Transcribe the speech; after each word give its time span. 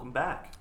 Welcome 0.00 0.14
back. 0.14 0.54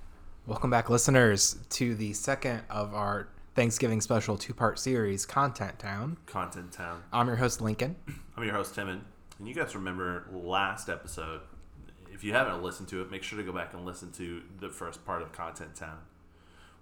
Welcome 0.47 0.69
back, 0.69 0.89
listeners, 0.89 1.55
to 1.69 1.95
the 1.95 2.11
second 2.11 2.61
of 2.69 2.93
our 2.93 3.29
Thanksgiving 3.55 4.01
special 4.01 4.37
two 4.37 4.53
part 4.53 4.77
series, 4.79 5.25
Content 5.25 5.79
Town. 5.79 6.17
Content 6.25 6.73
Town. 6.73 7.01
I'm 7.13 7.25
your 7.27 7.37
host, 7.37 7.61
Lincoln. 7.61 7.95
I'm 8.35 8.43
your 8.43 8.51
host, 8.53 8.75
Timon. 8.75 9.05
And 9.39 9.47
you 9.47 9.55
guys 9.55 9.73
remember 9.75 10.25
last 10.29 10.89
episode. 10.89 11.39
If 12.11 12.21
you 12.21 12.33
haven't 12.33 12.61
listened 12.61 12.89
to 12.89 13.01
it, 13.01 13.09
make 13.11 13.23
sure 13.23 13.37
to 13.39 13.45
go 13.45 13.53
back 13.53 13.73
and 13.73 13.85
listen 13.85 14.11
to 14.17 14.41
the 14.59 14.67
first 14.67 15.05
part 15.05 15.21
of 15.21 15.31
Content 15.31 15.73
Town, 15.73 15.99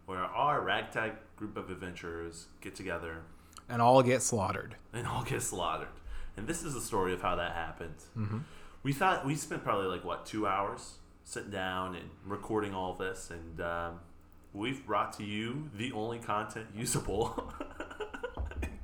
where 0.08 0.24
our 0.24 0.60
ragtag 0.60 1.12
group 1.36 1.58
of 1.58 1.70
adventurers 1.70 2.48
get 2.60 2.74
together 2.74 3.18
And 3.70 3.84
all 3.84 4.02
get 4.02 4.24
slaughtered. 4.24 4.78
and 4.94 5.06
all 5.06 5.22
get 5.22 5.44
slaughtered. 5.44 5.90
And 6.36 6.48
this 6.48 6.64
is 6.64 6.74
the 6.74 6.82
story 6.82 7.14
of 7.14 7.22
how 7.22 7.36
that 7.36 7.52
happened. 7.52 7.98
Mm-hmm. 8.18 8.40
We 8.82 8.94
thought 8.94 9.28
we 9.28 9.36
spent 9.36 9.64
probably 9.64 9.86
like 9.86 10.04
what 10.04 10.26
two 10.26 10.48
hours 10.48 10.96
sitting 11.28 11.50
down 11.50 11.94
and 11.94 12.10
recording 12.26 12.74
all 12.74 12.94
this, 12.94 13.30
and 13.32 13.60
um, 13.60 14.00
we've 14.54 14.86
brought 14.86 15.12
to 15.12 15.26
you 15.26 15.70
the 15.76 15.92
only 15.92 16.20
content 16.20 16.66
usable, 16.74 17.54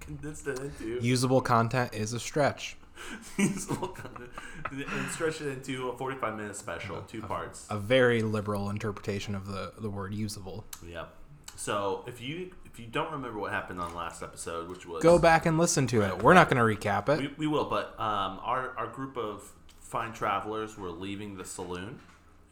condensed 0.01 0.45
it 0.48 0.59
into 0.59 0.99
Usable 1.01 1.39
content 1.41 1.93
is 1.93 2.11
a 2.11 2.20
stretch. 2.20 2.75
usable 3.37 3.87
content, 3.87 4.29
and 4.71 5.09
stretch 5.09 5.39
it 5.39 5.48
into 5.48 5.89
a 5.89 5.98
forty-five 5.98 6.35
minute 6.35 6.55
special, 6.55 7.01
two 7.03 7.21
parts. 7.21 7.65
A 7.70 7.77
very 7.77 8.21
liberal 8.21 8.70
interpretation 8.70 9.35
of 9.35 9.48
the, 9.48 9.71
the 9.79 9.89
word 9.89 10.13
usable. 10.13 10.65
Yep. 10.85 11.15
So 11.55 12.03
if 12.07 12.21
you 12.21 12.51
if 12.65 12.77
you 12.77 12.87
don't 12.87 13.12
remember 13.12 13.39
what 13.39 13.53
happened 13.53 13.79
on 13.79 13.95
last 13.95 14.21
episode, 14.21 14.70
which 14.70 14.85
was 14.85 15.01
Go 15.01 15.17
back 15.17 15.45
and 15.45 15.57
listen 15.57 15.87
to 15.87 16.01
it. 16.01 16.21
We're 16.21 16.34
not 16.34 16.49
going 16.49 16.57
to 16.57 16.63
recap 16.63 17.07
it. 17.07 17.20
We, 17.20 17.45
we 17.45 17.48
will, 17.48 17.65
but 17.65 17.98
um, 17.99 18.39
our, 18.43 18.75
our 18.77 18.87
group 18.87 19.15
of 19.15 19.49
fine 19.79 20.12
travelers 20.12 20.77
were 20.77 20.89
leaving 20.89 21.37
the 21.37 21.45
saloon 21.45 21.99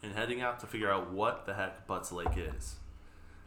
and 0.02 0.14
heading 0.14 0.40
out 0.40 0.60
to 0.60 0.66
figure 0.66 0.90
out 0.90 1.12
what 1.12 1.46
the 1.46 1.54
heck 1.54 1.86
Butts 1.86 2.12
Lake 2.12 2.36
is. 2.36 2.76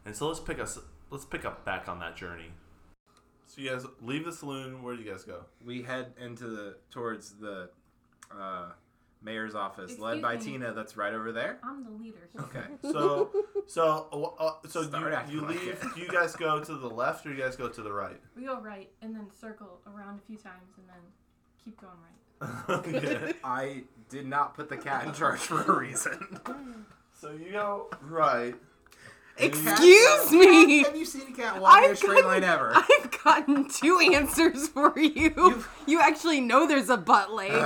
And 0.05 0.15
so 0.15 0.27
let's 0.27 0.39
pick 0.39 0.59
us 0.59 0.79
let's 1.09 1.25
pick 1.25 1.45
up 1.45 1.65
back 1.65 1.87
on 1.87 1.99
that 1.99 2.15
journey. 2.15 2.51
So 3.47 3.61
you 3.61 3.69
guys 3.69 3.85
leave 4.01 4.25
the 4.25 4.31
saloon. 4.31 4.83
Where 4.83 4.95
do 4.95 5.01
you 5.01 5.09
guys 5.09 5.23
go? 5.23 5.45
we 5.63 5.81
head 5.83 6.13
into 6.23 6.45
the 6.47 6.75
towards 6.91 7.31
the 7.39 7.69
uh, 8.35 8.71
mayor's 9.21 9.55
office, 9.55 9.97
led 9.99 10.21
by 10.21 10.35
me. 10.35 10.41
Tina. 10.41 10.73
That's 10.73 10.97
right 10.97 11.13
over 11.13 11.31
there. 11.31 11.57
I'm 11.63 11.83
the 11.83 11.91
leader. 11.91 12.29
Here. 12.33 12.41
Okay. 12.41 12.65
So 12.91 13.31
so 13.67 14.35
uh, 14.39 14.67
so 14.67 14.83
Start 14.83 15.29
you, 15.29 15.35
you 15.35 15.41
like 15.41 15.49
leave. 15.55 15.69
it. 15.69 15.95
Do 15.95 16.01
you 16.01 16.07
guys 16.07 16.35
go 16.35 16.63
to 16.63 16.75
the 16.75 16.89
left 16.89 17.25
or 17.25 17.33
you 17.33 17.41
guys 17.41 17.55
go 17.55 17.67
to 17.67 17.81
the 17.81 17.91
right? 17.91 18.19
We 18.35 18.45
go 18.45 18.59
right 18.61 18.89
and 19.01 19.15
then 19.15 19.27
circle 19.39 19.79
around 19.87 20.19
a 20.19 20.21
few 20.27 20.37
times 20.37 20.73
and 20.77 20.87
then 20.87 21.01
keep 21.63 21.79
going 21.81 21.93
right. 22.03 22.69
okay. 22.69 23.33
I 23.43 23.83
did 24.09 24.25
not 24.27 24.55
put 24.55 24.69
the 24.69 24.77
cat 24.77 25.05
in 25.05 25.13
charge 25.13 25.39
for 25.39 25.61
a 25.61 25.77
reason. 25.79 26.39
So 27.17 27.31
you 27.31 27.53
go 27.53 27.89
right. 28.01 28.53
Excuse 29.37 30.31
me. 30.31 30.83
Have 30.83 30.95
you 30.95 31.05
seen 31.05 31.33
a 31.33 31.35
cat 31.35 31.59
walk 31.61 31.77
in 31.79 31.85
a 31.85 31.87
I've 31.91 31.97
straight 31.97 32.23
gotten- 32.23 32.25
line 32.27 32.43
ever? 32.43 32.71
I've 32.75 33.23
gotten 33.23 33.67
two 33.69 33.99
answers 34.13 34.67
for 34.67 34.97
you. 34.99 35.63
You 35.87 35.99
actually 36.01 36.41
know 36.41 36.67
there's 36.67 36.89
a 36.89 36.97
butt 36.97 37.33
lake. 37.33 37.51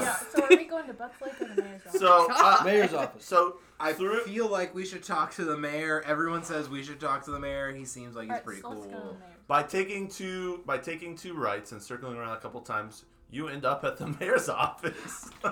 Yeah, 0.00 0.16
so 0.16 0.42
are 0.44 0.48
we 0.48 0.64
going 0.64 0.86
to 0.86 0.94
Butts 0.94 1.20
Lake 1.20 1.40
or 1.42 1.54
the 1.54 1.62
mayor's 1.62 1.82
office? 1.86 2.00
So 2.00 2.26
uh, 2.30 2.62
Mayor's 2.64 2.94
office. 2.94 3.24
So 3.24 3.56
I 3.78 3.92
through 3.92 4.22
feel 4.24 4.48
like 4.48 4.74
we 4.74 4.86
should 4.86 5.02
talk 5.02 5.32
to 5.34 5.44
the 5.44 5.56
mayor. 5.58 6.02
Everyone 6.06 6.42
says 6.42 6.68
we 6.70 6.82
should 6.82 6.98
talk 6.98 7.22
to 7.26 7.30
the 7.30 7.38
mayor. 7.38 7.70
He 7.72 7.84
seems 7.84 8.16
like 8.16 8.24
he's 8.24 8.30
Alright, 8.30 8.44
pretty 8.44 8.60
so 8.62 8.70
let's 8.70 8.86
go 8.86 8.92
to 8.92 8.96
cool. 8.98 9.04
mayor's. 9.20 9.34
By 9.46 9.62
taking 9.62 10.08
two 10.08 10.62
by 10.64 10.78
taking 10.78 11.16
two 11.16 11.34
rights 11.34 11.72
and 11.72 11.82
circling 11.82 12.16
around 12.16 12.34
a 12.36 12.40
couple 12.40 12.60
times, 12.62 13.04
you 13.30 13.48
end 13.48 13.64
up 13.64 13.84
at 13.84 13.96
the 13.98 14.06
mayor's 14.20 14.48
office. 14.48 15.30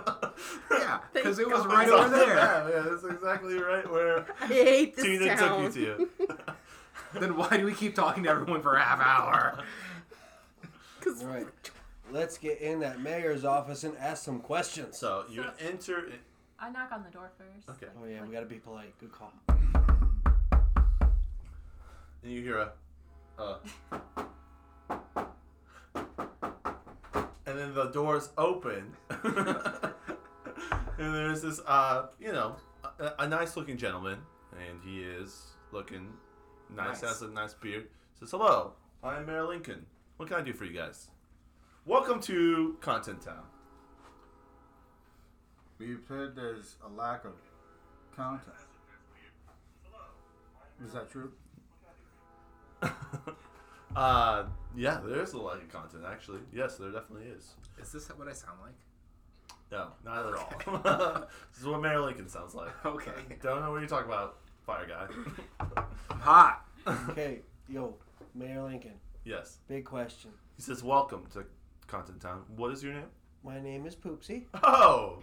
Yeah, 0.70 1.00
because 1.12 1.38
it 1.40 1.48
was 1.50 1.62
God. 1.62 1.72
right 1.72 1.88
over 1.88 2.04
on 2.04 2.10
there. 2.12 2.34
map, 2.36 2.68
Yeah, 2.72 2.82
that's 2.88 3.04
exactly 3.04 3.58
right 3.58 3.90
where 3.90 4.24
I 4.40 4.46
hate 4.46 4.94
this 4.96 5.04
Tina 5.04 5.36
town. 5.36 5.64
took 5.64 5.76
you 5.76 6.08
to. 6.28 6.28
Then 7.20 7.36
why 7.36 7.56
do 7.56 7.64
we 7.64 7.72
keep 7.74 7.94
talking 7.96 8.22
to 8.24 8.30
everyone 8.30 8.62
for 8.62 8.76
a 8.76 8.82
half 8.82 9.00
hour? 9.00 9.58
Cause 11.00 11.22
All 11.22 11.28
right. 11.28 11.46
Let's 12.12 12.38
get 12.38 12.60
in 12.60 12.80
that 12.80 13.00
mayor's 13.00 13.44
office 13.44 13.82
and 13.84 13.96
ask 13.98 14.24
some 14.24 14.38
questions. 14.40 14.96
So 14.98 15.24
you 15.28 15.42
So- 15.42 15.50
enter. 15.66 16.06
in- 16.06 16.18
I 16.60 16.70
knock 16.70 16.90
on 16.92 17.02
the 17.04 17.10
door 17.10 17.30
first. 17.36 17.68
Okay. 17.82 17.90
Oh 18.00 18.06
yeah, 18.06 18.22
we 18.24 18.32
gotta 18.32 18.46
be 18.46 18.56
polite. 18.56 18.94
Good 19.00 19.12
call. 19.12 19.32
And 22.22 22.32
you 22.32 22.42
hear 22.42 22.58
a, 22.58 22.72
uh, 23.42 23.58
and 27.58 27.68
then 27.70 27.74
the 27.74 27.90
doors 27.90 28.28
open, 28.38 28.94
and 29.10 29.94
there's 30.96 31.42
this, 31.42 31.60
uh, 31.66 32.06
you 32.20 32.30
know, 32.32 32.54
a, 33.00 33.12
a 33.24 33.28
nice 33.28 33.56
looking 33.56 33.76
gentleman, 33.76 34.18
and 34.52 34.80
he 34.84 35.02
is 35.02 35.48
looking 35.72 36.12
nice, 36.74 37.02
Nice. 37.02 37.10
has 37.12 37.22
a 37.22 37.28
nice 37.28 37.54
beard. 37.54 37.88
Says, 38.18 38.30
"Hello, 38.30 38.74
I'm 39.02 39.26
Mayor 39.26 39.44
Lincoln. 39.44 39.86
What 40.18 40.28
can 40.28 40.38
I 40.38 40.42
do 40.42 40.52
for 40.52 40.66
you 40.66 40.72
guys? 40.72 41.08
Welcome 41.84 42.20
to 42.22 42.76
Content 42.80 43.22
Town." 43.22 43.42
We've 45.78 46.06
heard 46.08 46.36
there's 46.36 46.76
a 46.84 46.88
lack 46.88 47.24
of 47.24 47.32
content. 48.14 48.54
Is 50.84 50.92
that 50.92 51.10
true? 51.10 51.32
Uh, 53.96 54.44
yeah, 54.76 55.00
there 55.04 55.22
is 55.22 55.32
a 55.32 55.38
lot 55.38 55.56
of 55.56 55.68
content 55.68 56.04
actually. 56.06 56.40
Yes, 56.52 56.76
there 56.76 56.90
definitely 56.90 57.26
is. 57.28 57.54
Is 57.80 57.92
this 57.92 58.08
what 58.10 58.28
I 58.28 58.32
sound 58.32 58.58
like? 58.62 58.74
No, 59.70 59.88
not 60.04 60.26
at 60.26 60.34
all. 60.34 61.26
this 61.52 61.60
is 61.60 61.66
what 61.66 61.82
Mayor 61.82 62.00
Lincoln 62.00 62.28
sounds 62.28 62.54
like. 62.54 62.70
Okay. 62.86 63.10
Don't 63.42 63.60
know 63.60 63.70
what 63.70 63.80
you're 63.80 63.88
talking 63.88 64.10
about, 64.10 64.38
fire 64.64 64.86
guy. 64.86 65.06
I'm 66.10 66.20
hot. 66.20 66.64
Okay, 67.10 67.40
yo, 67.68 67.94
Mayor 68.34 68.62
Lincoln. 68.62 68.94
yes. 69.24 69.58
Big 69.68 69.84
question. 69.84 70.30
He 70.56 70.62
says, 70.62 70.82
Welcome 70.82 71.26
to 71.34 71.44
Content 71.86 72.20
Town. 72.20 72.42
What 72.56 72.72
is 72.72 72.82
your 72.82 72.94
name? 72.94 73.10
My 73.44 73.60
name 73.60 73.86
is 73.86 73.94
Poopsie. 73.94 74.44
Oh! 74.62 75.18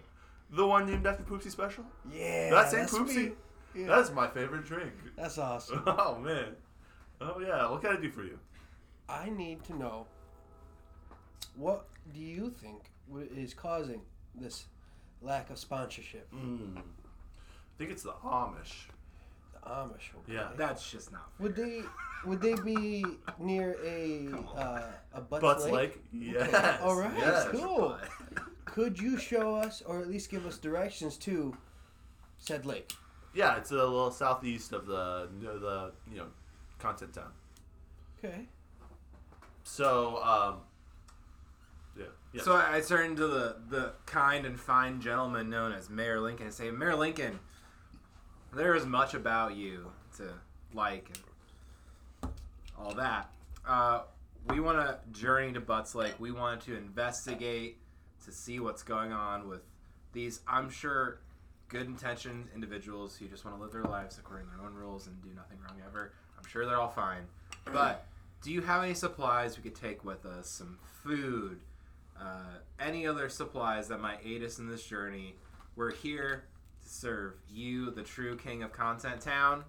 The 0.50 0.64
one 0.66 0.86
named 0.86 1.06
after 1.06 1.24
Poopsie 1.24 1.50
Special? 1.50 1.84
Yeah. 2.12 2.50
That's 2.50 2.72
it, 2.72 2.76
that's 2.76 2.94
Poopsie? 2.94 3.32
Yeah. 3.74 3.86
That's 3.88 4.12
my 4.12 4.28
favorite 4.28 4.64
drink. 4.64 4.92
That's 5.16 5.38
awesome. 5.38 5.82
Oh, 5.86 6.18
man. 6.20 6.54
Oh, 7.20 7.40
yeah. 7.40 7.68
What 7.68 7.82
can 7.82 7.96
I 7.96 8.00
do 8.00 8.10
for 8.10 8.22
you? 8.22 8.38
I 9.08 9.30
need 9.30 9.64
to 9.64 9.76
know 9.76 10.06
what 11.56 11.86
do 12.12 12.20
you 12.20 12.50
think 12.50 12.82
is 13.36 13.54
causing 13.54 14.02
this 14.34 14.66
lack 15.22 15.50
of 15.50 15.58
sponsorship? 15.58 16.28
Mm. 16.32 16.76
I 16.78 16.82
think 17.78 17.90
it's 17.90 18.02
the 18.02 18.12
Amish. 18.24 18.88
The 19.52 19.68
Amish. 19.68 20.10
okay. 20.18 20.34
Yeah. 20.34 20.48
That's 20.56 20.90
just 20.90 21.12
not. 21.12 21.28
Would 21.38 21.56
they 21.56 21.82
would 22.24 22.40
they 22.40 22.54
be 22.54 23.04
near 23.38 23.76
a 23.84 24.28
uh, 24.56 24.82
a 25.14 25.20
Butts, 25.20 25.42
Butts 25.42 25.64
Lake? 25.64 25.72
Lake? 25.72 26.00
Yes. 26.12 26.80
All 26.82 26.98
right. 26.98 27.12
Yes. 27.16 27.48
Cool. 27.50 27.98
Could 28.64 28.98
you 28.98 29.16
show 29.16 29.54
us, 29.54 29.82
or 29.86 30.00
at 30.00 30.08
least 30.08 30.30
give 30.30 30.44
us 30.44 30.58
directions 30.58 31.16
to 31.18 31.56
said 32.38 32.66
lake? 32.66 32.92
Yeah, 33.34 33.56
it's 33.56 33.70
a 33.70 33.74
little 33.74 34.10
southeast 34.10 34.72
of 34.72 34.86
the, 34.86 35.28
the 35.40 35.92
you 36.10 36.18
know, 36.18 36.26
Content 36.78 37.14
Town. 37.14 37.32
Okay. 38.18 38.46
So, 39.66 40.22
um, 40.22 40.60
yeah. 42.32 42.42
So 42.42 42.52
I 42.54 42.76
I 42.76 42.80
turn 42.80 43.16
to 43.16 43.26
the, 43.26 43.56
the 43.68 43.92
kind 44.06 44.46
and 44.46 44.58
fine 44.58 45.00
gentleman 45.00 45.50
known 45.50 45.72
as 45.72 45.90
Mayor 45.90 46.20
Lincoln 46.20 46.46
and 46.46 46.54
say, 46.54 46.70
Mayor 46.70 46.94
Lincoln, 46.94 47.40
there 48.54 48.74
is 48.74 48.86
much 48.86 49.14
about 49.14 49.56
you 49.56 49.90
to 50.18 50.34
like 50.72 51.10
and 52.22 52.32
all 52.78 52.92
that. 52.92 53.30
Uh, 53.66 54.02
we 54.50 54.60
want 54.60 54.78
to 54.78 54.98
journey 55.18 55.52
to 55.52 55.60
Butts 55.60 55.94
Lake. 55.94 56.14
We 56.18 56.30
want 56.30 56.60
to 56.62 56.76
investigate 56.76 57.78
to 58.24 58.32
see 58.32 58.60
what's 58.60 58.82
going 58.82 59.12
on 59.12 59.48
with 59.48 59.62
these, 60.12 60.40
I'm 60.46 60.70
sure, 60.70 61.20
good 61.68 61.86
intentioned 61.86 62.48
individuals 62.54 63.16
who 63.16 63.26
just 63.26 63.44
want 63.44 63.56
to 63.56 63.62
live 63.62 63.72
their 63.72 63.82
lives 63.82 64.18
according 64.18 64.46
to 64.46 64.56
their 64.56 64.64
own 64.66 64.74
rules 64.74 65.06
and 65.06 65.20
do 65.22 65.30
nothing 65.34 65.58
wrong 65.60 65.80
ever. 65.86 66.12
I'm 66.38 66.48
sure 66.48 66.66
they're 66.66 66.78
all 66.78 66.88
fine. 66.88 67.22
But 67.64 68.06
do 68.42 68.52
you 68.52 68.60
have 68.60 68.82
any 68.82 68.94
supplies 68.94 69.56
we 69.56 69.62
could 69.62 69.74
take 69.74 70.04
with 70.04 70.24
us? 70.24 70.48
Some 70.48 70.78
food, 71.02 71.60
uh, 72.20 72.58
any 72.78 73.06
other 73.06 73.28
supplies 73.28 73.88
that 73.88 74.00
might 74.00 74.18
aid 74.24 74.42
us 74.42 74.58
in 74.58 74.68
this 74.68 74.84
journey? 74.84 75.34
We're 75.74 75.92
here 75.92 76.44
to 76.82 76.88
serve 76.88 77.34
you, 77.48 77.90
the 77.90 78.02
true 78.02 78.36
king 78.36 78.62
of 78.62 78.72
Content 78.72 79.20
Town. 79.20 79.64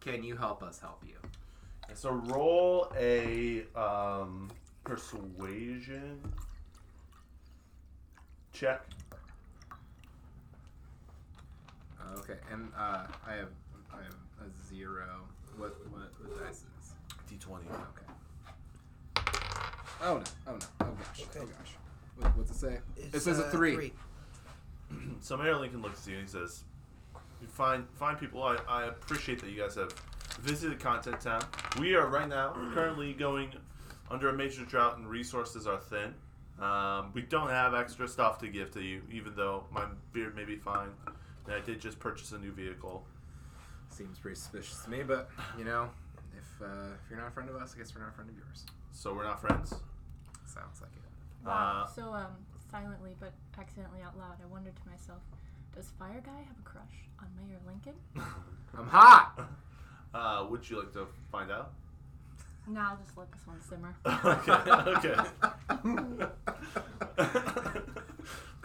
Can 0.00 0.22
you 0.22 0.36
help 0.36 0.62
us 0.62 0.78
help 0.78 1.02
you? 1.06 1.16
So 1.94 2.10
roll 2.10 2.92
a 2.98 3.64
um, 3.76 4.50
persuasion 4.84 6.20
check. 8.52 8.82
Okay, 12.18 12.36
and 12.52 12.70
uh, 12.78 13.06
I 13.26 13.32
have 13.32 13.48
I 13.92 14.02
have 14.02 14.14
a 14.40 14.68
zero. 14.68 15.22
What 15.56 15.76
what, 15.90 16.12
what 16.20 16.44
dice 16.44 16.64
is? 16.78 16.92
D20. 17.62 17.74
Okay. 19.16 19.22
Oh 20.02 20.18
no! 20.18 20.24
Oh 20.46 20.52
no! 20.52 20.58
Oh 20.80 20.84
gosh! 20.84 21.24
Oh 21.36 21.40
gosh! 21.40 21.74
What, 22.16 22.36
what's 22.36 22.50
it 22.50 22.56
say? 22.56 22.78
it 22.96 23.20
says 23.20 23.38
a 23.38 23.46
uh, 23.46 23.50
three. 23.50 23.92
So 25.20 25.36
Mayor 25.36 25.56
Lincoln 25.56 25.82
looks 25.82 26.02
at 26.02 26.12
you 26.12 26.18
and 26.18 26.26
he 26.26 26.30
says, 26.30 26.64
You 27.40 27.48
find 27.48 27.86
find 27.94 28.18
people. 28.18 28.42
I, 28.42 28.56
I 28.68 28.84
appreciate 28.84 29.40
that 29.40 29.50
you 29.50 29.60
guys 29.60 29.74
have 29.76 29.92
visited 30.40 30.78
Content 30.78 31.20
Town. 31.20 31.42
We 31.80 31.94
are 31.94 32.06
right 32.06 32.28
now 32.28 32.54
currently 32.72 33.12
going 33.12 33.52
under 34.10 34.28
a 34.28 34.32
major 34.32 34.64
drought 34.64 34.98
and 34.98 35.08
resources 35.08 35.66
are 35.66 35.78
thin. 35.78 36.14
Um, 36.60 37.10
we 37.14 37.22
don't 37.22 37.50
have 37.50 37.74
extra 37.74 38.06
stuff 38.06 38.38
to 38.40 38.48
give 38.48 38.70
to 38.72 38.80
you, 38.80 39.02
even 39.10 39.34
though 39.34 39.64
my 39.72 39.86
beard 40.12 40.36
may 40.36 40.44
be 40.44 40.56
fine. 40.56 40.90
And 41.46 41.54
I 41.54 41.60
did 41.60 41.80
just 41.80 41.98
purchase 41.98 42.32
a 42.32 42.38
new 42.38 42.52
vehicle. 42.52 43.04
Seems 43.90 44.18
pretty 44.18 44.36
suspicious 44.36 44.82
to 44.84 44.90
me, 44.90 45.02
but 45.02 45.30
you 45.58 45.64
know, 45.64 45.84
if 45.84 46.03
uh, 46.62 46.94
if 47.02 47.10
you're 47.10 47.18
not 47.18 47.28
a 47.28 47.30
friend 47.30 47.48
of 47.50 47.56
us, 47.56 47.72
I 47.74 47.78
guess 47.78 47.94
we're 47.94 48.02
not 48.02 48.10
a 48.10 48.12
friend 48.14 48.30
of 48.30 48.36
yours. 48.36 48.64
So 48.92 49.14
we're 49.14 49.24
not 49.24 49.40
friends. 49.40 49.70
Sounds 50.46 50.80
like 50.80 50.90
it. 50.96 51.46
Wow. 51.46 51.84
Uh, 51.86 51.92
so 51.92 52.12
um, 52.12 52.32
silently 52.70 53.14
but 53.20 53.32
accidentally 53.58 54.00
out 54.02 54.16
loud, 54.18 54.36
I 54.42 54.46
wondered 54.46 54.76
to 54.76 54.82
myself, 54.88 55.20
does 55.74 55.90
Fire 55.98 56.22
Guy 56.24 56.38
have 56.46 56.58
a 56.58 56.62
crush 56.64 57.08
on 57.20 57.28
Mayor 57.36 57.58
Lincoln? 57.66 57.94
I'm 58.78 58.88
hot. 58.88 59.48
Uh, 60.14 60.46
would 60.48 60.70
you 60.70 60.78
like 60.78 60.92
to 60.92 61.08
find 61.32 61.50
out? 61.50 61.72
No, 62.68 62.80
I'll 62.80 62.96
just 62.96 63.18
let 63.18 63.26
this 63.32 63.44
one 63.48 63.60
simmer. 63.60 63.96
okay. 64.06 64.52
Okay. 64.92 65.16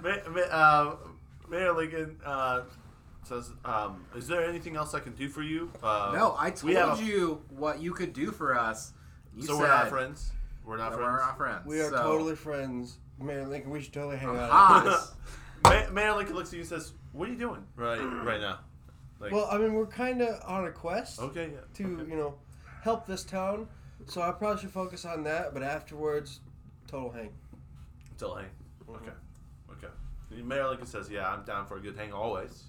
Ma- 0.03 0.29
ma- 0.29 0.55
uh, 0.55 0.95
Mayor 1.49 1.73
Lincoln 1.73 2.17
uh, 2.23 2.61
says, 3.29 3.51
um, 3.63 4.05
"Is 4.15 4.27
there 4.27 4.43
anything 4.43 4.75
else 4.75 4.93
I 4.93 4.99
can 4.99 5.13
do 5.13 5.29
for 5.29 5.41
you?" 5.41 5.71
Uh, 5.81 6.11
no, 6.15 6.31
I 6.37 6.53
we 6.63 6.73
have 6.73 6.89
told 6.97 6.99
a- 6.99 7.03
you 7.03 7.41
what 7.49 7.79
you 7.79 7.93
could 7.93 8.11
do 8.13 8.31
for 8.31 8.57
us. 8.57 8.93
You 9.35 9.43
so 9.43 9.53
said 9.53 9.59
we're 9.61 9.67
not 9.67 9.87
friends. 9.89 10.31
We're 10.65 10.77
not 10.77 10.91
that 10.91 10.97
friends. 10.97 11.11
We're 11.13 11.25
not 11.25 11.37
friends. 11.37 11.65
We 11.65 11.79
are 11.81 11.89
so- 11.89 12.03
totally 12.03 12.35
friends. 12.35 12.97
Mayor 13.19 13.45
Lincoln, 13.47 13.71
we 13.71 13.81
should 13.81 13.93
totally 13.93 14.17
hang 14.17 14.35
out. 14.35 14.49
hot. 14.49 14.87
after. 15.63 15.87
Ma- 15.89 15.93
Mayor 15.93 16.13
Lincoln 16.15 16.35
looks 16.35 16.49
at 16.49 16.53
you 16.53 16.59
and 16.61 16.69
says, 16.69 16.93
"What 17.11 17.27
are 17.29 17.31
you 17.31 17.37
doing 17.37 17.65
right 17.75 17.99
right 17.99 18.41
now?" 18.41 18.59
Like, 19.19 19.31
Well, 19.31 19.47
I 19.51 19.57
mean, 19.57 19.73
we're 19.73 19.85
kind 19.85 20.21
of 20.21 20.41
on 20.45 20.65
a 20.65 20.71
quest 20.71 21.19
okay, 21.19 21.49
yeah. 21.51 21.59
to, 21.73 21.99
okay. 22.01 22.09
you 22.09 22.15
know, 22.17 22.35
help 22.81 23.05
this 23.05 23.23
town. 23.25 23.67
So 24.07 24.21
I 24.21 24.31
probably 24.31 24.61
should 24.61 24.71
focus 24.71 25.03
on 25.03 25.23
that. 25.25 25.53
But 25.53 25.61
afterwards, 25.61 26.39
total 26.87 27.11
hang. 27.11 27.31
Till 28.17 28.33
hang. 28.35 28.47
Okay. 28.89 29.11
Okay. 29.71 30.41
Mayor 30.41 30.67
Lincoln 30.69 30.87
says, 30.87 31.09
"Yeah, 31.09 31.29
I'm 31.29 31.43
down 31.43 31.65
for 31.67 31.75
a 31.77 31.81
good 31.81 31.97
hang 31.97 32.13
always." 32.13 32.63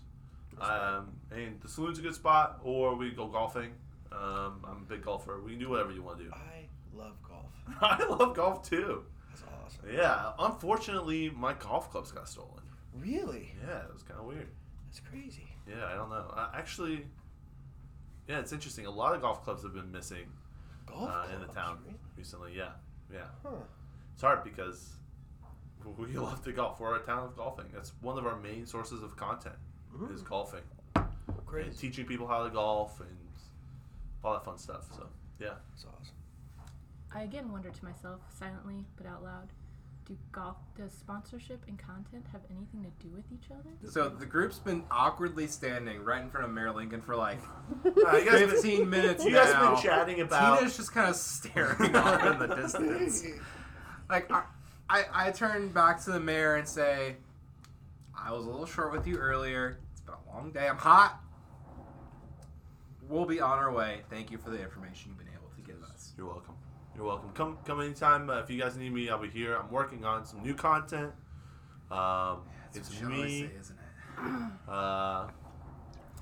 Um, 0.60 1.12
and 1.30 1.60
the 1.60 1.68
saloon's 1.68 1.98
a 1.98 2.02
good 2.02 2.14
spot, 2.14 2.60
or 2.62 2.94
we 2.94 3.10
go 3.10 3.26
golfing. 3.28 3.72
Um, 4.12 4.64
I'm 4.64 4.82
a 4.82 4.86
big 4.88 5.02
golfer. 5.02 5.40
We 5.40 5.52
can 5.52 5.60
do 5.60 5.68
whatever 5.68 5.92
you 5.92 6.02
want 6.02 6.18
to 6.18 6.24
do. 6.24 6.30
I 6.32 6.66
love 6.96 7.16
golf. 7.26 7.52
I 7.80 8.04
love 8.04 8.34
golf 8.34 8.68
too. 8.68 9.04
That's 9.30 9.42
awesome. 9.42 9.94
Yeah. 9.94 10.32
Unfortunately, 10.38 11.30
my 11.30 11.54
golf 11.54 11.90
clubs 11.90 12.10
got 12.10 12.28
stolen. 12.28 12.62
Really? 12.94 13.54
Yeah, 13.66 13.78
it 13.84 13.92
was 13.92 14.02
kind 14.02 14.18
of 14.18 14.26
weird. 14.26 14.48
That's 14.86 15.00
crazy. 15.00 15.46
Yeah, 15.68 15.86
I 15.86 15.94
don't 15.94 16.10
know. 16.10 16.32
Uh, 16.36 16.48
actually, 16.54 17.06
yeah, 18.28 18.40
it's 18.40 18.52
interesting. 18.52 18.86
A 18.86 18.90
lot 18.90 19.14
of 19.14 19.22
golf 19.22 19.44
clubs 19.44 19.62
have 19.62 19.74
been 19.74 19.92
missing 19.92 20.26
Golf 20.86 21.08
uh, 21.08 21.26
in 21.34 21.40
the 21.40 21.52
town 21.52 21.78
really? 21.84 21.96
recently. 22.16 22.52
Yeah, 22.56 22.70
yeah. 23.12 23.26
Huh. 23.44 23.50
It's 24.12 24.22
hard 24.22 24.42
because 24.42 24.96
we 25.98 26.08
love 26.08 26.42
to 26.44 26.52
golf. 26.52 26.80
We're 26.80 26.96
a 26.96 27.00
town 27.00 27.24
of 27.24 27.36
golfing. 27.36 27.66
That's 27.72 27.92
one 28.00 28.18
of 28.18 28.26
our 28.26 28.36
main 28.36 28.66
sources 28.66 29.02
of 29.02 29.16
content 29.16 29.54
is 30.12 30.22
golfing 30.22 30.60
Great. 31.46 31.66
and 31.66 31.78
teaching 31.78 32.04
people 32.06 32.26
how 32.26 32.44
to 32.44 32.50
golf 32.50 33.00
and 33.00 33.08
all 34.24 34.32
that 34.34 34.44
fun 34.44 34.58
stuff. 34.58 34.86
So 34.94 35.06
yeah, 35.40 35.54
That's 35.70 35.84
awesome. 35.84 36.14
I 37.14 37.22
again 37.22 37.50
wonder 37.50 37.70
to 37.70 37.84
myself, 37.84 38.20
silently 38.38 38.84
but 38.96 39.06
out 39.06 39.22
loud, 39.24 39.48
do 40.06 40.16
golf 40.32 40.56
does 40.76 40.92
sponsorship 40.92 41.60
and 41.68 41.78
content 41.78 42.24
have 42.32 42.42
anything 42.50 42.82
to 42.84 43.04
do 43.06 43.12
with 43.14 43.24
each 43.32 43.50
other? 43.50 43.70
So 43.90 44.08
the 44.08 44.26
group's 44.26 44.58
been 44.58 44.84
awkwardly 44.90 45.46
standing 45.46 46.04
right 46.04 46.22
in 46.22 46.30
front 46.30 46.46
of 46.46 46.52
Mayor 46.52 46.72
Lincoln 46.72 47.00
for 47.00 47.16
like 47.16 47.38
Uh, 47.84 48.16
you 48.16 48.24
guys 48.30 48.40
been- 48.40 48.50
15 48.50 48.90
minutes 48.90 49.24
you 49.24 49.32
guys 49.32 49.52
now. 49.52 49.74
been 49.74 49.82
chatting 49.82 50.20
about. 50.20 50.58
Tina's 50.58 50.76
just 50.76 50.92
kind 50.92 51.08
of 51.10 51.16
staring 51.16 51.94
off 51.96 52.24
in 52.24 52.38
the 52.48 52.54
distance. 52.56 53.24
Like 54.08 54.28
I, 54.32 54.42
I, 54.88 55.04
I 55.14 55.30
turn 55.30 55.68
back 55.68 56.02
to 56.04 56.10
the 56.10 56.18
mayor 56.18 56.56
and 56.56 56.66
say, 56.68 57.14
"I 58.22 58.32
was 58.32 58.44
a 58.46 58.50
little 58.50 58.66
short 58.66 58.92
with 58.92 59.06
you 59.06 59.16
earlier. 59.16 59.78
It's 59.92 60.00
been 60.00 60.14
a 60.14 60.32
long 60.34 60.50
day. 60.52 60.68
I'm 60.68 60.76
hot. 60.76 61.20
We'll 63.08 63.24
be 63.26 63.40
on 63.40 63.58
our 63.58 63.72
way. 63.72 64.02
Thank 64.08 64.30
you 64.30 64.38
for 64.38 64.50
the 64.50 64.60
information 64.62 65.10
you've 65.10 65.18
been 65.18 65.34
able 65.34 65.50
to 65.56 65.60
give 65.62 65.82
us." 65.82 66.12
You're 66.16 66.26
welcome. 66.26 66.54
You're 66.94 67.06
welcome. 67.06 67.30
Come 67.34 67.58
come 67.64 67.80
anytime. 67.80 68.28
Uh, 68.30 68.40
if 68.40 68.50
you 68.50 68.60
guys 68.60 68.76
need 68.76 68.92
me, 68.92 69.08
I'll 69.08 69.18
be 69.18 69.28
here. 69.28 69.56
I'm 69.56 69.70
working 69.70 70.04
on 70.04 70.24
some 70.26 70.42
new 70.42 70.54
content. 70.54 71.12
Um, 71.90 72.42
That's 72.72 72.88
it's 72.88 72.90
what 72.90 73.00
you 73.00 73.06
always 73.16 73.32
me. 73.32 73.40
say, 73.48 73.50
isn't 73.60 73.76
it? 73.78 74.52
uh, 74.68 75.26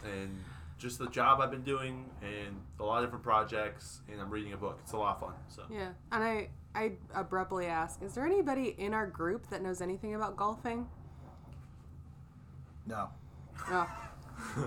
and 0.05 0.39
just 0.79 0.99
the 0.99 1.09
job 1.09 1.41
I've 1.41 1.51
been 1.51 1.65
doing, 1.65 2.05
and 2.23 2.57
a 2.79 2.85
lot 2.85 2.99
of 3.03 3.07
different 3.07 3.25
projects, 3.25 4.01
and 4.11 4.21
I'm 4.21 4.31
reading 4.31 4.53
a 4.53 4.57
book. 4.57 4.79
It's 4.83 4.93
a 4.93 4.97
lot 4.97 5.17
of 5.17 5.21
fun. 5.21 5.35
So 5.49 5.65
Yeah, 5.71 5.89
and 6.13 6.23
I 6.25 6.49
I 6.75 6.93
abruptly 7.15 7.67
ask, 7.67 8.01
is 8.03 8.15
there 8.15 8.25
anybody 8.25 8.75
in 8.79 8.95
our 8.95 9.07
group 9.07 9.49
that 9.51 9.61
knows 9.63 9.81
anything 9.81 10.15
about 10.15 10.37
golfing? 10.37 10.89
No. 12.89 13.09
No. 13.71 13.81
Uh, 13.81 13.87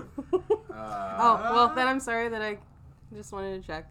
Oh 0.74 1.40
well, 1.42 1.74
then 1.74 1.86
I'm 1.88 2.00
sorry 2.00 2.28
that 2.28 2.42
I 2.42 2.58
just 3.14 3.32
wanted 3.32 3.60
to 3.60 3.66
check. 3.66 3.90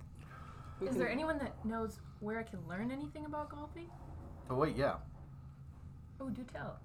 We 0.80 0.88
Is 0.88 0.92
can- 0.94 1.00
there 1.00 1.10
anyone 1.10 1.38
that 1.40 1.54
knows 1.66 2.00
where 2.20 2.40
I 2.40 2.44
can 2.44 2.60
learn 2.68 2.92
anything 2.92 3.26
about 3.26 3.50
golfing? 3.50 3.88
Oh 4.50 4.56
wait, 4.56 4.76
yeah. 4.76 4.96
Oh, 6.20 6.30
do 6.30 6.44
tell. 6.54 6.78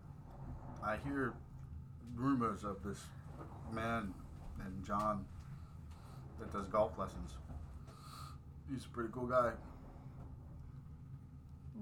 I 0.82 0.96
hear 1.04 1.34
rumors 2.14 2.64
of 2.64 2.82
this 2.82 3.04
man 3.72 4.12
and 4.64 4.84
John 4.84 5.24
that 6.40 6.52
does 6.52 6.66
golf 6.68 6.98
lessons. 6.98 7.32
He's 8.70 8.84
a 8.84 8.88
pretty 8.88 9.10
cool 9.12 9.26
guy. 9.26 9.52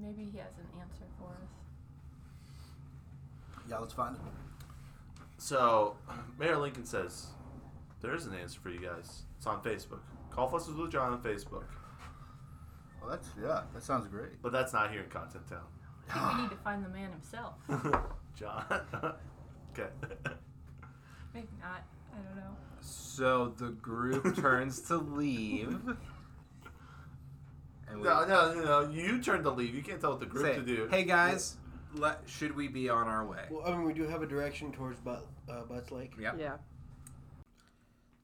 Maybe 0.00 0.24
he 0.24 0.38
has 0.38 0.52
an 0.58 0.80
answer 0.80 1.04
for 1.18 1.28
us. 1.28 1.50
Yeah, 3.70 3.78
let's 3.78 3.94
find 3.94 4.16
him. 4.16 4.24
So, 5.38 5.96
Mayor 6.38 6.56
Lincoln 6.56 6.84
says 6.84 7.26
there 8.00 8.14
is 8.14 8.26
an 8.26 8.34
answer 8.34 8.60
for 8.60 8.70
you 8.70 8.80
guys. 8.80 9.22
It's 9.36 9.46
on 9.46 9.62
Facebook. 9.62 10.00
Golf 10.34 10.52
lessons 10.52 10.76
with 10.76 10.90
John 10.90 11.12
on 11.12 11.22
Facebook, 11.22 11.64
Well, 13.00 13.10
that's 13.10 13.28
yeah. 13.40 13.62
That 13.72 13.82
sounds 13.82 14.08
great. 14.08 14.42
but 14.42 14.50
that's 14.52 14.72
not 14.72 14.90
here 14.90 15.02
in 15.02 15.08
Content 15.08 15.44
Town. 15.48 15.60
We 16.36 16.42
need 16.42 16.50
to 16.50 16.56
find 16.56 16.84
the 16.84 16.88
man 16.88 17.10
himself. 17.12 17.54
John. 18.36 18.64
okay. 19.72 19.88
Maybe 21.32 21.48
not. 21.60 21.84
I 22.12 22.16
don't 22.16 22.36
know. 22.36 22.56
So 22.80 23.54
the 23.56 23.70
group 23.70 24.36
turns 24.40 24.80
to 24.82 24.96
leave. 24.96 25.78
And 27.88 27.98
we 28.00 28.04
no, 28.04 28.24
no, 28.26 28.54
no, 28.54 28.64
no. 28.64 28.90
You 28.90 29.20
turn 29.22 29.42
to 29.44 29.50
leave. 29.50 29.74
You 29.74 29.82
can't 29.82 30.00
tell 30.00 30.10
what 30.10 30.20
the 30.20 30.26
group 30.26 30.44
say, 30.46 30.54
to 30.56 30.62
do. 30.62 30.88
"Hey 30.90 31.04
guys, 31.04 31.56
let, 31.98 32.20
should 32.26 32.54
we 32.54 32.68
be 32.68 32.88
on 32.88 33.08
our 33.08 33.24
way?" 33.24 33.44
Well, 33.50 33.66
I 33.66 33.70
mean, 33.70 33.84
we 33.84 33.92
do 33.94 34.06
have 34.06 34.22
a 34.22 34.26
direction 34.26 34.72
towards 34.72 34.98
Butt, 35.00 35.26
uh, 35.48 35.62
Butts 35.62 35.90
Lake. 35.90 36.12
Yep. 36.18 36.36
Yeah. 36.38 36.56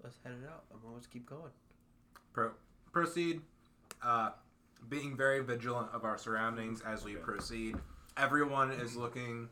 Let's 0.03 0.17
head 0.25 0.33
it 0.43 0.49
out. 0.49 0.65
I'm 0.73 0.81
gonna 0.81 0.95
let's 0.95 1.07
keep 1.07 1.27
going. 1.27 1.50
Pro- 2.33 2.53
proceed. 2.93 3.43
Uh, 4.03 4.31
being 4.89 5.15
very 5.17 5.41
vigilant 5.45 5.89
of 5.93 6.05
our 6.05 6.17
surroundings 6.17 6.81
as 6.81 7.05
we 7.05 7.15
proceed. 7.15 7.77
Everyone 8.17 8.71
is 8.71 8.97
looking, 8.97 9.49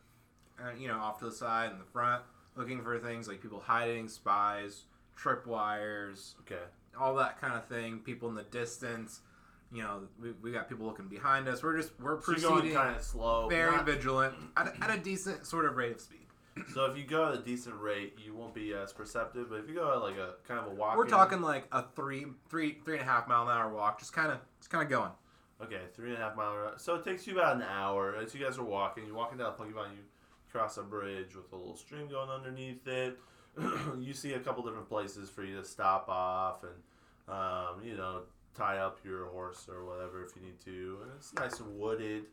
uh, 0.59 0.71
you 0.79 0.89
know, 0.89 0.97
off 0.99 1.19
to 1.19 1.27
the 1.27 1.33
side 1.33 1.71
and 1.71 1.79
the 1.79 1.85
front, 1.85 2.23
looking 2.57 2.83
for 2.83 2.99
things 2.99 3.29
like 3.29 3.43
people 3.43 3.61
hiding, 3.61 4.09
spies, 4.09 4.85
tripwires, 5.21 6.35
Okay. 6.41 6.63
all 6.99 7.15
that 7.17 7.39
kind 7.41 7.55
of 7.55 7.67
thing. 7.67 7.99
People 7.99 8.29
in 8.31 8.35
the 8.35 8.43
distance. 8.45 9.21
You 9.71 9.83
know, 9.83 10.01
we, 10.21 10.31
we 10.43 10.51
got 10.53 10.69
people 10.69 10.87
looking 10.87 11.09
behind 11.09 11.47
us. 11.49 11.63
We're 11.63 11.77
just 11.77 11.93
we're 12.01 12.21
So 12.21 12.33
proceeding 12.33 12.75
kind 12.75 12.97
of 12.97 13.03
slow. 13.03 13.49
very 13.49 13.77
not- 13.77 13.87
vigilant 13.87 14.35
at 14.57 14.69
a, 14.69 14.85
at 14.85 14.99
a 14.99 14.99
decent 14.99 15.47
sort 15.47 15.67
of 15.67 15.77
rate 15.77 15.93
of 15.93 16.01
speed. 16.01 16.19
So 16.75 16.87
if 16.87 16.97
you 16.97 17.05
go 17.05 17.29
at 17.29 17.35
a 17.35 17.39
decent 17.43 17.77
rate, 17.81 18.19
you 18.25 18.35
won't 18.35 18.53
be 18.55 18.75
as 18.75 18.93
perceptive. 18.93 19.51
But 19.51 19.61
if 19.61 19.69
you 19.69 19.75
go 19.77 19.93
at 19.93 20.01
like 20.03 20.17
a 20.17 20.35
kind 20.47 20.59
of 20.59 20.73
a 20.73 20.75
walk, 20.75 20.97
We're 20.97 21.07
talking 21.07 21.41
like 21.41 21.69
a 21.71 21.85
three 21.95 22.27
three 22.49 22.79
three 22.85 22.95
and 22.99 23.03
a 23.03 23.11
half 23.11 23.29
mile 23.29 23.43
an 23.43 23.49
hour 23.57 23.73
walk, 23.73 23.99
just 24.01 24.13
kind 24.13 24.33
of 24.33 24.39
just 24.59 24.71
kind 24.71 24.83
of 24.83 24.91
going. 24.91 25.11
Okay, 25.63 25.83
three 25.95 26.11
and 26.15 26.19
a 26.19 26.25
half 26.25 26.35
mile 26.37 26.57
ride. 26.57 26.81
So 26.81 26.95
it 26.97 27.05
takes 27.05 27.27
you 27.27 27.35
about 27.35 27.57
an 27.57 27.63
hour 27.63 28.17
as 28.17 28.35
you 28.35 28.45
guys 28.45 28.59
are 28.59 28.65
walking. 28.65 29.05
You're 29.07 29.15
walking 29.15 29.39
down 29.39 29.55
Punky 29.57 29.73
Vine. 29.73 29.91
You 29.93 30.03
cross 30.51 30.79
a 30.79 30.83
bridge 30.83 31.35
with 31.37 31.53
a 31.53 31.57
little 31.57 31.77
stream 31.77 32.09
going 32.09 32.31
underneath 32.31 32.87
it. 32.89 33.19
you 33.99 34.13
see 34.15 34.33
a 34.33 34.39
couple 34.41 34.63
different 34.65 34.89
places 34.89 35.29
for 35.31 35.45
you 35.45 35.57
to 35.61 35.65
stop 35.65 36.09
off 36.09 36.63
and, 36.63 37.35
um, 37.37 37.83
you 37.85 37.97
know, 37.97 38.23
tie 38.59 38.79
up 38.79 38.99
your 39.05 39.27
horse 39.27 39.69
or 39.71 39.85
whatever 39.85 40.25
if 40.25 40.35
you 40.35 40.43
need 40.43 40.59
to. 40.65 40.99
And 41.03 41.13
it's 41.17 41.33
nice 41.35 41.61
and 41.61 41.79
wooded. 41.79 42.25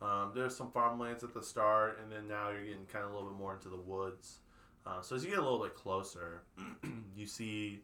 Um, 0.00 0.32
there's 0.34 0.56
some 0.56 0.70
farmlands 0.70 1.22
at 1.22 1.34
the 1.34 1.42
start, 1.42 2.00
and 2.02 2.10
then 2.10 2.26
now 2.26 2.50
you're 2.50 2.64
getting 2.64 2.86
kind 2.86 3.04
of 3.04 3.10
a 3.10 3.14
little 3.14 3.30
bit 3.30 3.38
more 3.38 3.54
into 3.54 3.68
the 3.68 3.76
woods. 3.76 4.38
Uh, 4.86 5.00
so 5.00 5.14
as 5.14 5.24
you 5.24 5.30
get 5.30 5.38
a 5.38 5.42
little 5.42 5.62
bit 5.62 5.74
closer, 5.74 6.42
you 7.16 7.26
see 7.26 7.80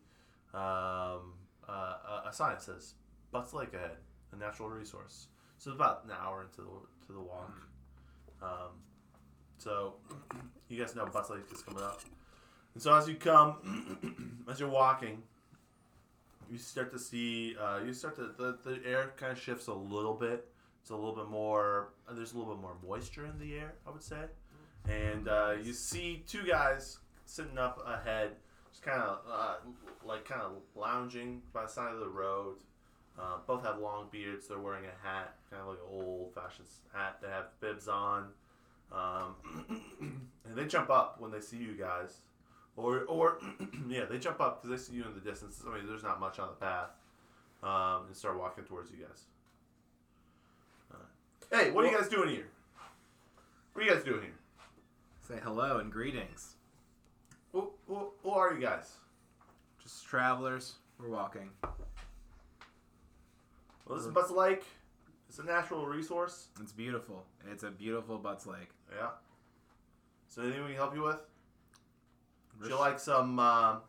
um, 0.53 1.35
uh, 1.69 2.23
a- 2.27 2.33
sign 2.33 2.55
that 2.55 2.63
says 2.63 2.95
Butts 3.31 3.53
Lake 3.53 3.75
ahead 3.75 3.99
a 4.33 4.37
natural 4.37 4.69
resource. 4.69 5.29
So 5.59 5.73
about 5.73 6.05
an 6.05 6.11
hour 6.21 6.43
into 6.43 6.59
the 6.59 7.07
to 7.07 7.13
the 7.13 7.21
walk. 7.21 7.53
Um, 8.43 8.71
so 9.59 9.95
you 10.69 10.79
guys 10.79 10.95
know 10.97 11.07
Butts 11.07 11.31
Lake 11.31 11.41
is 11.53 11.63
coming 11.63 11.83
up. 11.83 12.01
And 12.75 12.83
so 12.83 12.95
as 12.95 13.09
you 13.09 13.15
come, 13.15 14.45
as 14.51 14.61
you're 14.61 14.69
walking, 14.69 15.23
you 16.51 16.59
start 16.59 16.93
to 16.93 16.99
see, 16.99 17.57
uh, 17.61 17.81
you 17.85 17.93
start 17.93 18.17
to, 18.17 18.31
the, 18.37 18.59
the 18.65 18.81
air 18.87 19.13
kind 19.17 19.33
of 19.33 19.39
shifts 19.39 19.67
a 19.67 19.75
little 19.75 20.15
bit. 20.15 20.49
It's 20.81 20.91
a 20.91 20.95
little 20.95 21.15
bit 21.15 21.29
more, 21.29 21.91
uh, 22.09 22.15
there's 22.15 22.33
a 22.33 22.39
little 22.39 22.55
bit 22.55 22.63
more 22.63 22.77
moisture 22.87 23.27
in 23.27 23.39
the 23.39 23.57
air, 23.57 23.75
I 23.87 23.91
would 23.91 24.03
say. 24.03 24.25
And 24.89 25.29
uh, 25.29 25.55
you 25.63 25.73
see 25.73 26.25
two 26.27 26.45
guys 26.47 26.99
sitting 27.27 27.59
up 27.59 27.83
ahead, 27.87 28.33
just 28.71 28.83
kind 28.83 29.03
of 29.03 29.19
uh, 29.31 29.55
like 30.05 30.25
kind 30.25 30.41
of 30.41 30.53
lounging 30.75 31.43
by 31.53 31.63
the 31.65 31.69
side 31.69 31.93
of 31.93 32.01
the 32.01 32.09
road. 32.09 32.57
Uh, 33.19 33.39
both 33.47 33.65
have 33.65 33.79
long 33.79 34.07
beards. 34.11 34.47
They're 34.49 34.61
wearing 34.61 34.85
a 34.85 35.07
hat, 35.07 35.35
kind 35.51 35.63
of 35.63 35.69
like 35.69 35.79
an 35.79 36.01
old 36.01 36.33
fashioned 36.35 36.69
hat. 36.93 37.19
They 37.21 37.29
have 37.29 37.47
bibs 37.61 37.89
on. 37.89 38.29
Um, 38.93 39.35
and 40.01 40.57
they 40.57 40.67
jump 40.67 40.89
up 40.89 41.21
when 41.21 41.31
they 41.31 41.41
see 41.41 41.57
you 41.59 41.75
guys. 41.75 42.19
Or, 42.79 43.01
or 43.09 43.39
yeah, 43.89 44.05
they 44.05 44.19
jump 44.19 44.41
up 44.41 44.63
because 44.63 44.71
they 44.79 44.93
see 44.93 44.97
you 44.97 45.05
in 45.05 45.13
the 45.13 45.21
distance. 45.21 45.61
I 45.67 45.75
mean, 45.77 45.87
there's 45.87 46.05
not 46.05 46.21
much 46.21 46.39
on 46.39 46.49
the 46.49 46.55
path. 46.55 46.91
Um, 47.61 48.07
and 48.07 48.17
start 48.17 48.39
walking 48.39 48.63
towards 48.63 48.93
you 48.93 48.99
guys. 48.99 49.25
Uh, 50.95 51.57
hey, 51.57 51.73
what 51.73 51.85
are 51.85 51.91
you 51.91 51.99
guys 51.99 52.09
doing 52.09 52.29
here? 52.29 52.47
What 53.73 53.83
are 53.83 53.85
you 53.85 53.93
guys 53.93 54.05
doing 54.05 54.23
here? 54.23 54.39
Say 55.27 55.35
hello 55.43 55.79
and 55.79 55.91
greetings. 55.91 56.55
Who, 57.53 57.71
who, 57.89 58.11
who 58.23 58.31
are 58.31 58.55
you 58.55 58.61
guys? 58.61 58.93
Just 59.83 60.07
travelers. 60.07 60.75
We're 61.01 61.09
walking. 61.09 61.51
Well, 63.87 63.99
this 63.99 64.07
is 64.07 64.13
Butts 64.13 64.31
Lake. 64.31 64.63
It's 65.29 65.41
a 65.41 65.45
natural 65.45 65.85
resource. 65.87 66.47
It's 66.63 66.73
beautiful. 66.73 67.25
It's 67.51 67.65
a 67.65 67.71
beautiful 67.71 68.19
Butts 68.19 68.47
Lake. 68.47 68.71
Yeah. 68.97 69.09
So 70.29 70.43
anything 70.43 70.63
we 70.63 70.69
can 70.69 70.77
help 70.77 70.95
you 70.95 71.03
with? 71.03 71.19
Would 72.61 72.71
you 72.71 72.79
like 72.79 72.99
some 72.99 73.39
um 73.39 73.81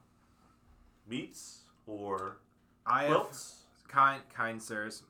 meats 1.07 1.61
or 1.87 2.37
I 2.85 3.03
have 3.03 3.11
quilts? 3.11 3.63
kind, 3.87 4.21
kind 4.33 4.61
sirs. 4.61 5.03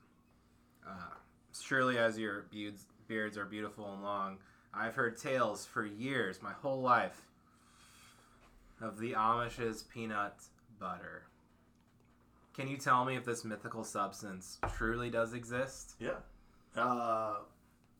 Uh, 0.86 1.14
surely, 1.58 1.98
as 1.98 2.18
your 2.18 2.46
beards, 2.50 2.86
beards 3.06 3.36
are 3.36 3.44
beautiful 3.44 3.92
and 3.92 4.02
long, 4.02 4.38
I've 4.72 4.94
heard 4.94 5.16
tales 5.16 5.66
for 5.66 5.84
years, 5.84 6.42
my 6.42 6.52
whole 6.52 6.80
life, 6.80 7.22
of 8.80 8.98
the 8.98 9.14
Amish's 9.14 9.82
peanut 9.82 10.34
butter. 10.78 11.24
Can 12.56 12.68
you 12.68 12.76
tell 12.76 13.04
me 13.04 13.16
if 13.16 13.24
this 13.24 13.44
mythical 13.44 13.84
substance 13.84 14.58
truly 14.76 15.10
does 15.10 15.34
exist? 15.34 15.94
Yeah. 15.98 16.16
Uh, 16.76 17.36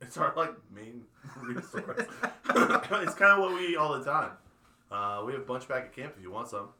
it's 0.00 0.16
our 0.16 0.32
like 0.36 0.54
main 0.74 1.04
resource. 1.36 2.06
it's 2.48 3.14
kind 3.14 3.32
of 3.32 3.38
what 3.38 3.54
we 3.54 3.68
eat 3.68 3.76
all 3.76 3.98
the 3.98 4.04
time. 4.04 4.32
Uh, 4.90 5.22
we 5.24 5.32
have 5.32 5.42
a 5.42 5.44
bunch 5.44 5.68
back 5.68 5.84
at 5.84 5.94
camp 5.94 6.14
if 6.16 6.22
you 6.22 6.30
want 6.30 6.48
some. 6.48 6.70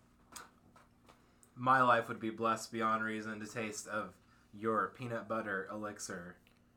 My 1.57 1.83
life 1.83 2.09
would 2.09 2.21
be 2.21 2.31
blessed 2.31 2.73
beyond 2.73 3.05
reason 3.05 3.39
to 3.41 3.47
taste 3.47 3.87
of 3.87 4.15
your 4.53 4.93
peanut 4.97 5.29
butter 5.29 5.69
elixir. 5.71 6.37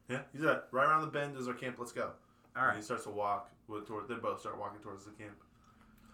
Yeah, 0.09 0.19
he's 0.31 0.43
at 0.43 0.67
right 0.71 0.85
around 0.87 1.01
the 1.01 1.07
bend 1.07 1.37
is 1.37 1.47
our 1.47 1.53
camp. 1.53 1.77
Let's 1.79 1.91
go. 1.91 2.11
All 2.55 2.67
And 2.67 2.77
he 2.77 2.83
starts 2.83 3.05
to 3.05 3.09
walk 3.09 3.49
with, 3.67 3.87
toward. 3.87 4.07
They 4.07 4.15
both 4.15 4.41
start 4.41 4.59
walking 4.59 4.81
towards 4.81 5.05
the 5.05 5.11
camp. 5.11 5.35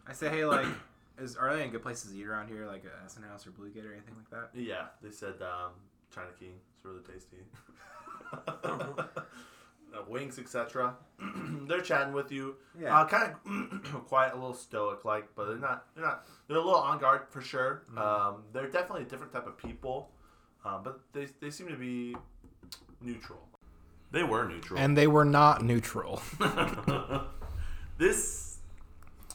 I 0.07 0.13
say, 0.13 0.29
hey, 0.29 0.45
like, 0.45 0.67
is 1.17 1.35
are 1.35 1.49
there 1.49 1.61
any 1.61 1.71
good 1.71 1.81
places 1.81 2.11
to 2.11 2.17
eat 2.17 2.27
around 2.27 2.47
here, 2.47 2.65
like 2.65 2.83
a 2.85 3.05
Essenhaus 3.05 3.45
or 3.45 3.51
Blue 3.51 3.69
Gate 3.69 3.85
or 3.85 3.91
anything 3.91 4.15
like 4.15 4.29
that? 4.29 4.57
Yeah, 4.57 4.85
they 5.01 5.11
said 5.11 5.41
um, 5.41 5.71
China 6.13 6.29
King. 6.39 6.53
It's 6.75 6.85
really 6.85 7.01
tasty. 7.01 7.37
uh, 9.99 10.03
wings, 10.07 10.39
etc. 10.39 10.95
they're 11.67 11.81
chatting 11.81 12.13
with 12.13 12.31
you. 12.31 12.55
Yeah. 12.79 12.99
Uh, 12.99 13.07
kind 13.07 13.33
of 13.33 14.05
quiet, 14.07 14.33
a 14.33 14.35
little 14.35 14.53
stoic, 14.53 15.05
like, 15.05 15.27
but 15.35 15.47
they're 15.47 15.57
not. 15.57 15.85
They're 15.95 16.05
not. 16.05 16.25
They're 16.47 16.57
a 16.57 16.61
little 16.61 16.79
on 16.79 16.99
guard 16.99 17.21
for 17.29 17.41
sure. 17.41 17.83
Um, 17.97 18.43
they're 18.53 18.69
definitely 18.69 19.03
a 19.03 19.07
different 19.07 19.33
type 19.33 19.47
of 19.47 19.57
people, 19.57 20.09
um, 20.65 20.81
but 20.83 20.99
they 21.13 21.27
they 21.39 21.49
seem 21.49 21.67
to 21.67 21.75
be 21.75 22.15
neutral. 23.01 23.39
They 24.11 24.23
were 24.23 24.47
neutral. 24.47 24.79
And 24.79 24.97
they 24.97 25.07
were 25.07 25.25
not 25.25 25.63
neutral. 25.63 26.21
this 27.97 28.57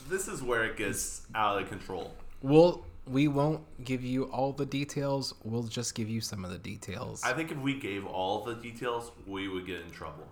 this 0.09 0.29
is 0.29 0.43
where 0.43 0.65
it 0.65 0.77
gets 0.77 1.27
out 1.35 1.61
of 1.61 1.69
control. 1.69 2.15
We'll 2.43 2.85
we 3.07 3.29
won't 3.29 3.63
give 3.85 4.03
you 4.03 4.25
all 4.25 4.53
the 4.53 4.67
details. 4.67 5.35
We'll 5.45 5.65
just 5.65 5.95
give 5.95 6.09
you 6.09 6.21
some 6.21 6.45
of 6.45 6.51
the 6.51 6.59
details. 6.59 7.23
I 7.23 7.33
think 7.33 7.53
if 7.53 7.59
we 7.59 7.75
gave 7.75 8.07
all 8.07 8.45
the 8.45 8.55
details, 8.55 9.13
we 9.27 9.49
would 9.49 9.67
get 9.67 9.81
in 9.83 9.91
trouble. 9.91 10.27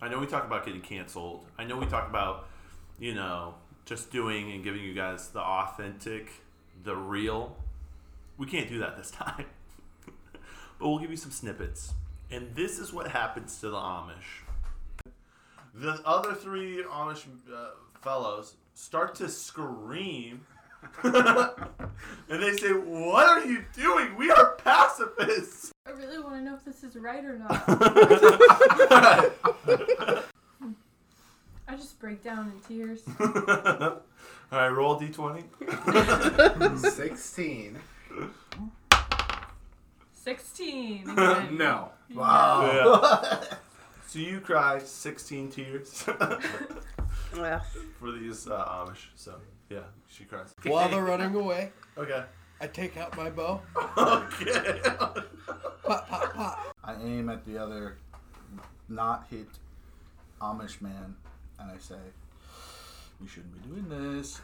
I 0.00 0.08
know 0.08 0.18
we 0.18 0.26
talk 0.26 0.44
about 0.44 0.66
getting 0.66 0.82
canceled. 0.82 1.46
I 1.58 1.64
know 1.64 1.76
we 1.76 1.86
talk 1.86 2.08
about, 2.08 2.48
you 2.98 3.14
know, 3.14 3.54
just 3.86 4.10
doing 4.10 4.52
and 4.52 4.62
giving 4.62 4.82
you 4.82 4.94
guys 4.94 5.28
the 5.28 5.40
authentic, 5.40 6.30
the 6.84 6.94
real. 6.94 7.56
We 8.36 8.46
can't 8.46 8.68
do 8.68 8.78
that 8.80 8.98
this 8.98 9.10
time. 9.10 9.46
but 10.78 10.88
we'll 10.88 10.98
give 10.98 11.10
you 11.10 11.16
some 11.16 11.30
snippets. 11.30 11.94
And 12.30 12.54
this 12.54 12.78
is 12.78 12.92
what 12.92 13.08
happens 13.08 13.58
to 13.60 13.70
the 13.70 13.76
Amish. 13.76 14.42
The 15.74 16.00
other 16.04 16.34
three 16.34 16.82
Amish 16.82 17.24
uh, 17.52 17.70
fellows 18.02 18.56
start 18.74 19.14
to 19.16 19.28
scream. 19.28 20.44
and 21.02 21.66
they 22.28 22.56
say, 22.56 22.70
What 22.70 23.26
are 23.26 23.44
you 23.44 23.64
doing? 23.74 24.16
We 24.16 24.30
are 24.30 24.52
pacifists. 24.56 25.72
I 25.86 25.90
really 25.90 26.18
want 26.18 26.36
to 26.36 26.40
know 26.42 26.54
if 26.54 26.64
this 26.64 26.84
is 26.84 26.96
right 26.96 27.24
or 27.24 27.38
not. 27.38 27.50
I 31.68 31.76
just 31.76 31.98
break 31.98 32.22
down 32.36 32.52
in 32.52 32.60
tears. 32.60 33.02
All 33.20 34.02
right, 34.52 34.68
roll 34.68 35.00
d20. 35.00 35.44
16. 36.78 37.78
16. 40.12 41.10
Again. 41.18 41.56
no. 41.56 41.90
Wow. 42.14 43.42
So 44.08 44.20
you 44.20 44.38
cry 44.38 44.78
16 44.78 45.50
tears 45.50 46.04
Yeah. 47.36 47.60
for 47.98 48.12
these 48.12 48.46
uh, 48.46 48.64
Amish. 48.64 49.06
So 49.16 49.34
yeah, 49.68 49.80
she 50.08 50.22
cries. 50.24 50.54
While 50.62 50.88
they're 50.88 51.02
running 51.02 51.34
away, 51.34 51.72
Okay. 51.98 52.22
I 52.60 52.68
take 52.68 52.96
out 52.96 53.16
my 53.16 53.30
bow. 53.30 53.60
Okay. 53.98 54.80
Pop, 54.84 55.26
pop, 56.08 56.32
pop. 56.34 56.76
I 56.84 56.94
aim 57.02 57.28
at 57.28 57.44
the 57.44 57.58
other 57.58 57.96
not 58.88 59.26
hit 59.28 59.48
Amish 60.40 60.80
man 60.80 61.16
and 61.58 61.68
I 61.72 61.78
say, 61.78 61.96
"We 63.20 63.28
shouldn't 63.28 63.54
be 63.54 63.68
doing 63.68 63.88
this." 63.88 64.40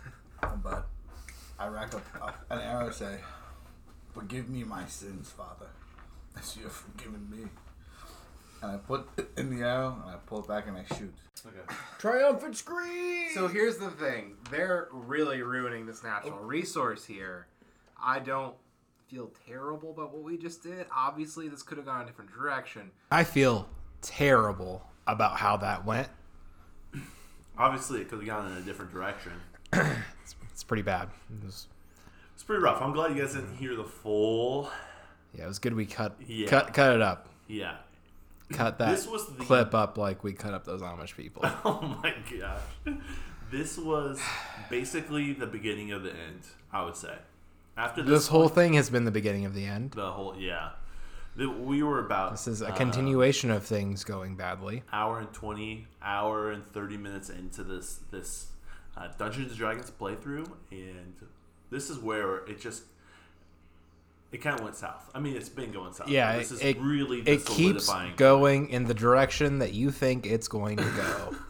But 0.62 0.86
I 1.58 1.68
rack 1.68 1.94
up 1.94 2.02
a- 2.20 2.54
an 2.54 2.60
arrow. 2.60 2.90
Say, 2.90 3.20
"Forgive 4.12 4.48
me 4.48 4.64
my 4.64 4.86
sins, 4.86 5.30
Father, 5.30 5.68
as 6.36 6.56
you 6.56 6.64
have 6.64 6.72
forgiven 6.72 7.28
me." 7.30 7.48
And 8.62 8.70
I 8.72 8.76
put 8.76 9.08
it 9.16 9.30
in 9.36 9.50
the 9.50 9.64
arrow 9.66 10.00
and 10.02 10.14
I 10.14 10.16
pull 10.26 10.40
it 10.40 10.48
back 10.48 10.68
and 10.68 10.76
I 10.76 10.84
shoot. 10.94 11.12
okay. 11.44 11.74
Triumphant 11.98 12.56
scream! 12.56 13.28
So 13.34 13.48
here's 13.48 13.78
the 13.78 13.90
thing. 13.90 14.36
They're 14.50 14.88
really 14.92 15.42
ruining 15.42 15.86
this 15.86 16.04
natural 16.04 16.38
oh. 16.40 16.44
resource 16.44 17.04
here. 17.04 17.48
I 18.00 18.20
don't 18.20 18.54
feel 19.08 19.32
terrible 19.46 19.90
about 19.90 20.12
what 20.14 20.22
we 20.22 20.38
just 20.38 20.62
did. 20.62 20.86
Obviously, 20.94 21.48
this 21.48 21.62
could 21.62 21.76
have 21.76 21.86
gone 21.86 22.02
a 22.02 22.06
different 22.06 22.32
direction. 22.32 22.90
I 23.10 23.24
feel 23.24 23.68
terrible 24.00 24.88
about 25.06 25.36
how 25.36 25.56
that 25.58 25.84
went. 25.84 26.08
Obviously, 27.58 28.00
it 28.00 28.08
could 28.08 28.18
have 28.18 28.26
gone 28.26 28.50
in 28.50 28.58
a 28.58 28.62
different 28.62 28.92
direction. 28.92 29.32
It's 30.52 30.62
pretty 30.64 30.82
bad. 30.82 31.08
It 31.40 31.44
was, 31.46 31.66
It's 32.34 32.42
pretty 32.44 32.62
rough. 32.62 32.80
I'm 32.82 32.92
glad 32.92 33.14
you 33.16 33.22
guys 33.22 33.34
didn't 33.34 33.56
hear 33.56 33.74
the 33.76 33.84
full. 33.84 34.70
yeah, 35.36 35.44
it 35.44 35.48
was 35.48 35.58
good 35.58 35.74
we 35.74 35.86
cut 35.86 36.14
Yeah. 36.26 36.46
cut 36.48 36.72
cut 36.74 36.94
it 36.94 37.02
up. 37.02 37.28
Yeah. 37.48 37.76
Cut 38.50 38.78
that 38.78 38.90
This 38.90 39.06
was 39.06 39.26
the- 39.34 39.44
clip 39.44 39.74
up 39.74 39.96
like 39.96 40.22
we 40.22 40.32
cut 40.34 40.52
up 40.54 40.64
those 40.64 40.82
Amish 40.82 41.16
people. 41.16 41.42
Oh 41.64 41.80
my 42.02 42.14
gosh. 42.38 42.96
This 43.50 43.76
was 43.78 44.20
basically 44.70 45.32
the 45.34 45.46
beginning 45.46 45.92
of 45.92 46.02
the 46.02 46.10
end, 46.10 46.42
I 46.72 46.84
would 46.84 46.96
say. 46.96 47.16
After 47.76 48.02
this, 48.02 48.10
this 48.10 48.28
whole 48.28 48.48
thing 48.48 48.74
has 48.74 48.88
been 48.90 49.04
the 49.04 49.10
beginning 49.10 49.44
of 49.46 49.54
the 49.54 49.64
end. 49.66 49.92
the 49.92 50.10
whole, 50.10 50.36
yeah. 50.38 50.70
We 51.36 51.82
were 51.82 52.04
about. 52.04 52.32
This 52.32 52.46
is 52.46 52.60
a 52.62 52.68
uh, 52.68 52.76
continuation 52.76 53.50
of 53.50 53.64
things 53.64 54.04
going 54.04 54.36
badly. 54.36 54.82
hour 54.92 55.18
and 55.20 55.32
20 55.32 55.86
hour 56.02 56.50
and 56.50 56.64
30 56.64 56.96
minutes 56.98 57.30
into 57.30 57.64
this 57.64 58.00
this 58.10 58.48
uh, 58.96 59.08
dungeons 59.18 59.48
and 59.50 59.58
dragons 59.58 59.90
playthrough 59.90 60.46
and 60.70 61.14
this 61.70 61.88
is 61.88 61.98
where 61.98 62.38
it 62.46 62.60
just 62.60 62.82
it 64.32 64.38
kind 64.42 64.58
of 64.58 64.62
went 64.64 64.76
south 64.76 65.10
i 65.14 65.18
mean 65.20 65.34
it's 65.34 65.48
been 65.48 65.72
going 65.72 65.92
south 65.94 66.08
Yeah, 66.08 66.36
this 66.36 66.50
is 66.52 66.60
it- 66.60 66.78
really 66.78 67.22
the 67.22 67.32
It 67.32 67.46
keeps 67.46 67.90
going 68.16 68.68
in 68.68 68.84
the 68.84 68.92
direction 68.94 69.60
that 69.60 69.72
you 69.72 69.90
think 69.90 70.26
it's 70.26 70.48
going 70.48 70.76
to 70.76 70.90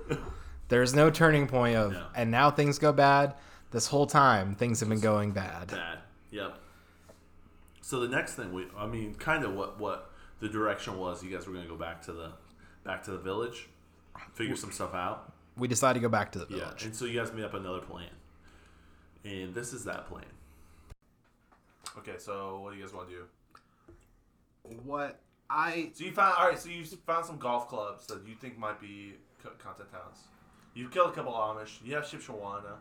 go. 0.08 0.18
There's 0.68 0.94
no 0.94 1.10
turning 1.10 1.48
point 1.48 1.76
of, 1.76 1.92
No. 1.92 2.06
and 2.14 2.30
now 2.30 2.50
things 2.50 2.78
go 2.78 2.92
bad. 2.92 3.34
This 3.72 3.86
whole 3.88 4.06
time, 4.06 4.54
things 4.54 4.80
have 4.80 4.88
been 4.88 5.00
going 5.00 5.32
bad. 5.32 5.66
bad 5.68 5.98
yep 6.30 6.58
so 7.92 8.00
the 8.00 8.08
next 8.08 8.34
thing 8.36 8.52
we 8.54 8.66
i 8.78 8.86
mean 8.86 9.14
kind 9.16 9.44
of 9.44 9.52
what 9.54 9.78
what 9.78 10.10
the 10.40 10.48
direction 10.48 10.98
was 10.98 11.22
you 11.22 11.30
guys 11.30 11.46
were 11.46 11.52
going 11.52 11.64
to 11.64 11.70
go 11.70 11.76
back 11.76 12.00
to 12.00 12.12
the 12.12 12.32
back 12.84 13.02
to 13.04 13.10
the 13.10 13.18
village 13.18 13.68
figure 14.32 14.56
some 14.56 14.72
stuff 14.72 14.94
out 14.94 15.30
We 15.58 15.68
decided 15.68 16.00
to 16.00 16.02
go 16.02 16.08
back 16.08 16.32
to 16.32 16.38
the 16.38 16.46
Yeah, 16.48 16.64
village. 16.64 16.84
and 16.86 16.96
so 16.96 17.04
you 17.04 17.18
guys 17.20 17.30
made 17.34 17.44
up 17.44 17.52
another 17.54 17.80
plan. 17.80 18.08
And 19.24 19.54
this 19.54 19.74
is 19.74 19.84
that 19.84 20.06
plan. 20.08 20.24
Okay, 21.98 22.16
so 22.18 22.60
what 22.60 22.72
do 22.72 22.78
you 22.78 22.84
guys 22.84 22.94
want 22.94 23.08
to 23.10 23.14
do? 23.14 23.24
What 24.84 25.20
I 25.50 25.90
So 25.94 26.04
you 26.04 26.12
found 26.12 26.34
all 26.38 26.48
right. 26.48 26.58
So 26.58 26.70
you 26.70 26.84
found 27.10 27.26
some 27.26 27.38
golf 27.38 27.68
clubs 27.68 28.06
that 28.06 28.20
you 28.26 28.34
think 28.34 28.58
might 28.58 28.80
be 28.80 29.14
content 29.42 29.90
towns. 29.92 30.18
You 30.74 30.88
killed 30.88 31.10
a 31.10 31.14
couple 31.14 31.32
Amish. 31.34 31.72
You 31.84 31.94
have 31.96 32.04
Shipshewana. 32.04 32.76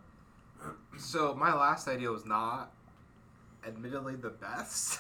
so 0.97 1.33
my 1.35 1.53
last 1.53 1.87
idea 1.89 2.09
was 2.09 2.25
not, 2.25 2.71
admittedly, 3.67 4.15
the 4.15 4.29
best. 4.29 4.99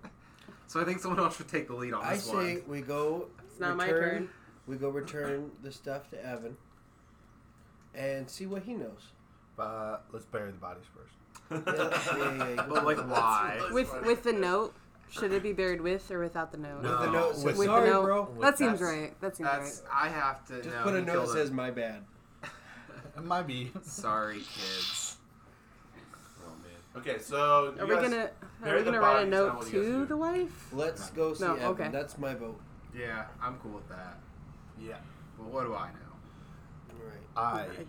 so 0.66 0.80
I 0.80 0.84
think 0.84 1.00
someone 1.00 1.20
else 1.20 1.36
should 1.36 1.48
take 1.48 1.68
the 1.68 1.74
lead 1.74 1.92
on 1.94 2.02
I 2.04 2.14
this 2.14 2.24
say 2.24 2.32
one. 2.32 2.62
we 2.68 2.80
go. 2.80 3.28
It's 3.46 3.60
not 3.60 3.76
my 3.76 3.86
return- 3.88 4.10
turn. 4.10 4.28
We 4.66 4.76
go 4.76 4.88
return 4.90 5.50
the 5.62 5.72
stuff 5.72 6.08
to 6.10 6.24
Evan, 6.24 6.56
and 7.94 8.30
see 8.30 8.46
what 8.46 8.62
he 8.62 8.74
knows. 8.74 9.08
But 9.56 10.04
let's 10.12 10.24
bury 10.26 10.50
the 10.52 10.56
bodies 10.58 10.84
first. 10.94 11.14
Yeah, 11.66 11.74
yeah, 12.16 12.36
yeah, 12.38 12.48
yeah. 12.54 12.66
But 12.68 12.84
like, 12.84 12.98
why? 12.98 13.68
With 13.72 13.90
with 14.06 14.22
the 14.22 14.32
note, 14.32 14.72
should 15.10 15.32
it 15.32 15.42
be 15.42 15.52
buried 15.52 15.80
with 15.80 16.10
or 16.10 16.20
without 16.20 16.52
the 16.52 16.58
note? 16.58 16.82
With 16.82 16.90
the 16.90 17.10
note, 17.10 17.34
With 17.44 17.58
With 17.58 17.66
sorry, 17.66 17.88
the 17.88 17.92
note. 17.94 18.04
bro. 18.04 18.34
That 18.40 18.56
seems 18.56 18.80
right. 18.80 19.20
That 19.20 19.36
seems 19.36 19.50
That's 19.50 19.82
I 19.92 20.08
have 20.08 20.46
to. 20.46 20.62
Just 20.62 20.74
no, 20.74 20.82
put 20.84 20.94
a 20.94 21.00
he 21.00 21.04
note 21.04 21.26
that 21.26 21.32
says 21.32 21.50
"My 21.50 21.70
bad." 21.70 22.04
It 23.16 23.24
might 23.24 23.46
be. 23.46 23.70
Sorry, 23.82 24.36
kids. 24.38 25.01
Man. 26.94 27.02
Okay, 27.02 27.18
so 27.18 27.66
right. 27.68 27.76
you 27.76 27.82
Are 27.82 27.86
we 27.86 27.94
guys- 27.94 28.10
gonna 28.10 28.30
bury 28.62 28.72
are 28.72 28.76
we 28.78 28.82
the 28.82 28.84
gonna 28.84 29.00
write 29.00 29.12
a 29.12 29.14
bodies, 29.16 29.30
now 29.30 29.36
note 29.46 29.54
what 29.56 29.72
you 29.72 29.82
guys 29.82 29.90
to 29.92 30.06
the 30.06 30.16
wife? 30.16 30.72
Let's 30.72 31.10
go 31.10 31.34
see 31.34 31.44
No, 31.44 31.54
Evan. 31.54 31.64
okay. 31.66 31.88
That's 31.90 32.18
my 32.18 32.34
vote. 32.34 32.60
Yeah, 32.94 33.24
I'm 33.40 33.56
cool 33.58 33.72
with 33.72 33.88
that. 33.88 34.18
Yeah. 34.78 34.96
But 35.38 35.46
what 35.46 35.64
do 35.64 35.74
I 35.74 35.88
know? 35.88 37.36
All 37.36 37.54
right. 37.56 37.66
I. 37.76 37.84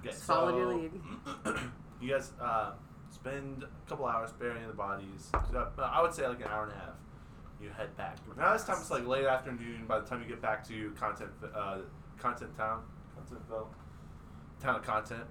Okay, 0.00 0.14
Follow 0.14 0.56
your 0.58 0.72
so 0.72 0.76
lead. 0.76 1.60
you 2.00 2.10
guys 2.12 2.32
uh, 2.40 2.72
spend 3.10 3.62
a 3.62 3.88
couple 3.88 4.04
hours 4.06 4.32
burying 4.32 4.66
the 4.66 4.74
bodies. 4.74 5.30
So, 5.50 5.68
uh, 5.78 5.80
I 5.82 6.02
would 6.02 6.12
say 6.12 6.26
like 6.28 6.40
an 6.40 6.48
hour 6.48 6.64
and 6.64 6.72
a 6.72 6.76
half. 6.76 6.94
You 7.62 7.70
head 7.70 7.96
back. 7.96 8.16
Now 8.36 8.52
this 8.52 8.64
time 8.64 8.76
it's 8.80 8.90
like 8.90 9.06
late 9.06 9.24
afternoon. 9.24 9.86
By 9.86 10.00
the 10.00 10.06
time 10.06 10.20
you 10.20 10.28
get 10.28 10.42
back 10.42 10.66
to 10.68 10.90
content, 10.90 11.30
uh, 11.54 11.78
content 12.18 12.54
town, 12.56 12.82
contentville, 13.16 13.68
town 14.60 14.74
of 14.76 14.82
content, 14.82 15.24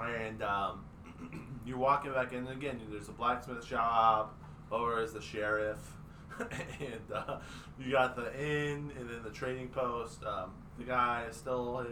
and 0.00 0.42
um, 0.42 0.84
you're 1.66 1.78
walking 1.78 2.12
back 2.12 2.32
in. 2.32 2.46
And 2.46 2.50
again, 2.50 2.80
there's 2.90 3.08
a 3.08 3.12
blacksmith 3.12 3.64
shop. 3.64 4.38
Over 4.72 5.02
is 5.02 5.12
the 5.12 5.20
sheriff, 5.20 5.78
and 6.40 7.12
uh, 7.14 7.38
you 7.78 7.92
got 7.92 8.16
the 8.16 8.34
inn, 8.34 8.90
and 8.98 9.08
then 9.08 9.22
the 9.22 9.30
trading 9.30 9.68
post. 9.68 10.24
Um, 10.24 10.52
the 10.78 10.84
guy 10.84 11.26
is 11.28 11.36
still 11.36 11.86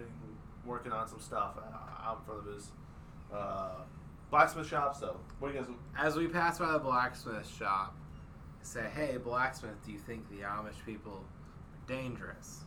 working 0.65 0.91
on 0.91 1.07
some 1.07 1.21
stuff 1.21 1.59
uh, 1.59 2.09
out 2.09 2.19
in 2.21 2.25
front 2.25 2.49
of 2.49 2.55
his 2.55 2.73
uh, 3.33 3.83
blacksmith 4.31 4.67
shop. 4.67 4.97
So, 4.97 5.21
what 5.39 5.53
do 5.53 5.59
you 5.59 5.65
guys? 5.65 5.71
As 5.99 6.17
we 6.17 6.27
pass 6.27 6.59
by 6.59 6.73
the 6.73 6.79
blacksmith 6.79 7.49
shop, 7.57 7.95
say, 8.63 8.89
"Hey, 8.95 9.17
blacksmith, 9.19 9.85
do 9.85 9.93
you 9.93 9.99
think 9.99 10.29
the 10.29 10.45
Amish 10.45 10.85
people 10.85 11.25
are 11.25 11.87
dangerous?" 11.87 12.65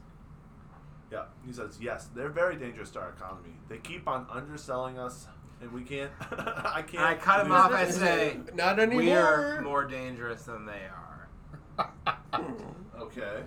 Yeah, 1.12 1.26
he 1.46 1.54
says 1.54 1.78
yes. 1.82 2.10
They're 2.16 2.30
very 2.30 2.56
dangerous 2.56 2.90
to 2.92 3.00
our 3.00 3.10
economy. 3.10 3.56
They 3.70 3.78
keep 3.78 4.08
on 4.08 4.26
underselling 4.32 4.98
us, 4.98 5.28
and 5.62 5.72
we 5.72 5.82
can't. 5.84 6.12
I 6.32 6.84
can't. 6.86 7.04
I 7.04 7.16
cut 7.16 7.46
him 7.46 7.52
off. 7.52 7.72
this. 7.72 7.98
I 7.98 8.00
say, 8.00 8.38
Not 8.54 8.80
anymore. 8.80 9.04
"We 9.04 9.12
are 9.14 9.62
more 9.62 9.86
dangerous 9.86 10.44
than 10.44 10.66
they 10.66 10.84
are," 11.78 11.88
Okay. 13.00 13.44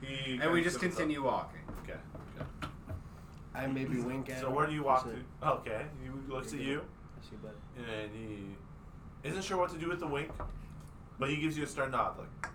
He 0.00 0.38
and 0.40 0.50
we 0.52 0.62
just 0.62 0.80
sits 0.80 0.94
up. 0.94 0.98
continue 0.98 1.22
walking. 1.22 1.60
Okay. 1.84 1.98
okay. 2.36 2.46
I 3.54 3.66
maybe 3.66 4.00
wink 4.00 4.30
at 4.30 4.40
So 4.40 4.48
him. 4.48 4.54
where 4.54 4.66
do 4.66 4.72
you 4.72 4.82
walk 4.82 5.04
to? 5.04 5.46
Okay. 5.46 5.82
He 6.02 6.32
looks 6.32 6.52
at 6.54 6.60
you, 6.60 6.80
I 7.20 7.22
see, 7.28 7.36
buddy. 7.36 7.90
and 7.92 8.10
he 8.14 9.28
isn't 9.28 9.42
sure 9.42 9.58
what 9.58 9.70
to 9.72 9.78
do 9.78 9.88
with 9.88 10.00
the 10.00 10.06
wink, 10.06 10.30
but 11.18 11.28
he 11.28 11.36
gives 11.36 11.58
you 11.58 11.64
a 11.64 11.66
stern 11.66 11.90
nod, 11.90 12.16
like. 12.18 12.50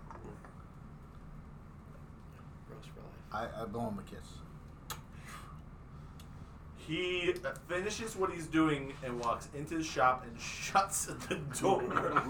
Roast 2.68 2.88
for 2.88 3.00
life. 3.38 3.50
I, 3.56 3.62
I 3.62 3.64
blow 3.66 3.88
him 3.88 3.98
a 3.98 4.02
kiss. 4.10 4.26
He 6.86 7.34
finishes 7.68 8.14
what 8.14 8.30
he's 8.30 8.46
doing 8.46 8.92
and 9.04 9.18
walks 9.18 9.48
into 9.56 9.78
the 9.78 9.84
shop 9.84 10.24
and 10.24 10.40
shuts 10.40 11.06
the 11.06 11.36
door. 11.60 11.82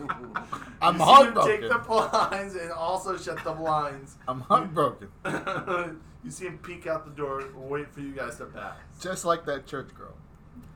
I'm 0.80 0.94
you 0.94 1.00
see 1.00 1.04
him 1.04 1.34
heartbroken. 1.34 1.60
take 1.60 1.70
the 1.70 1.78
blinds 1.78 2.54
and 2.54 2.72
also 2.72 3.18
shut 3.18 3.42
the 3.44 3.52
blinds. 3.52 4.16
I'm 4.26 4.40
heartbroken. 4.40 5.08
you 6.24 6.30
see 6.30 6.46
him 6.46 6.58
peek 6.58 6.86
out 6.86 7.04
the 7.04 7.10
door, 7.10 7.44
wait 7.54 7.92
for 7.92 8.00
you 8.00 8.12
guys 8.12 8.36
to 8.36 8.46
pass. 8.46 8.76
Just 9.00 9.24
like 9.26 9.44
that 9.44 9.66
church 9.66 9.94
girl. 9.94 10.14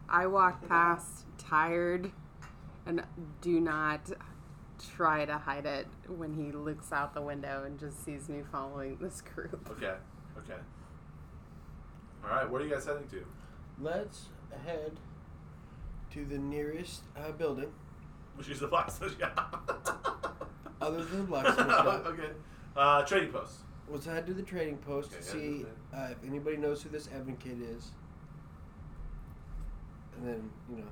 I 0.08 0.26
walk 0.26 0.68
past 0.68 1.24
tired 1.38 2.12
and 2.84 3.02
do 3.40 3.60
not 3.60 4.10
try 4.96 5.24
to 5.24 5.38
hide 5.38 5.66
it 5.66 5.86
when 6.08 6.34
he 6.34 6.52
looks 6.52 6.92
out 6.92 7.14
the 7.14 7.22
window 7.22 7.64
and 7.64 7.78
just 7.78 8.04
sees 8.04 8.28
me 8.28 8.42
following 8.50 8.98
this 9.00 9.22
group. 9.22 9.70
Okay, 9.70 9.94
okay. 10.38 10.60
All 12.24 12.30
right, 12.30 12.50
where 12.50 12.60
are 12.60 12.64
you 12.64 12.70
guys 12.70 12.84
heading 12.84 13.06
to? 13.08 13.24
Let's 13.80 14.26
head 14.66 14.92
to 16.12 16.24
the 16.24 16.38
nearest 16.38 17.02
uh, 17.16 17.32
building, 17.32 17.72
Which 18.34 18.48
is 18.48 18.60
the 18.60 18.66
blacksmith 18.66 19.18
shop. 19.18 20.46
other 20.80 21.04
than 21.04 21.20
the 21.20 21.24
blacksmith 21.24 21.66
shop. 21.66 22.04
okay. 22.06 22.30
Uh, 22.76 23.02
trading 23.04 23.30
post. 23.32 23.54
Let's 23.88 24.06
head 24.06 24.26
to 24.26 24.34
the 24.34 24.42
trading 24.42 24.76
post 24.78 25.12
Okay, 25.12 25.20
to 25.20 25.26
see 25.26 25.66
uh, 25.94 26.08
if 26.10 26.18
anybody 26.26 26.56
knows 26.56 26.82
who 26.82 26.90
this 26.90 27.08
Evan 27.14 27.36
kid 27.36 27.58
is, 27.60 27.90
and 30.16 30.28
then 30.28 30.50
you 30.70 30.76
know, 30.76 30.90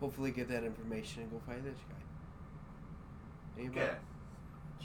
hopefully 0.00 0.30
get 0.30 0.48
that 0.48 0.64
information 0.64 1.22
and 1.22 1.30
go 1.30 1.40
find 1.46 1.64
this 1.64 1.78
guy. 1.88 3.60
Anybody? 3.60 3.80
Okay. 3.80 3.94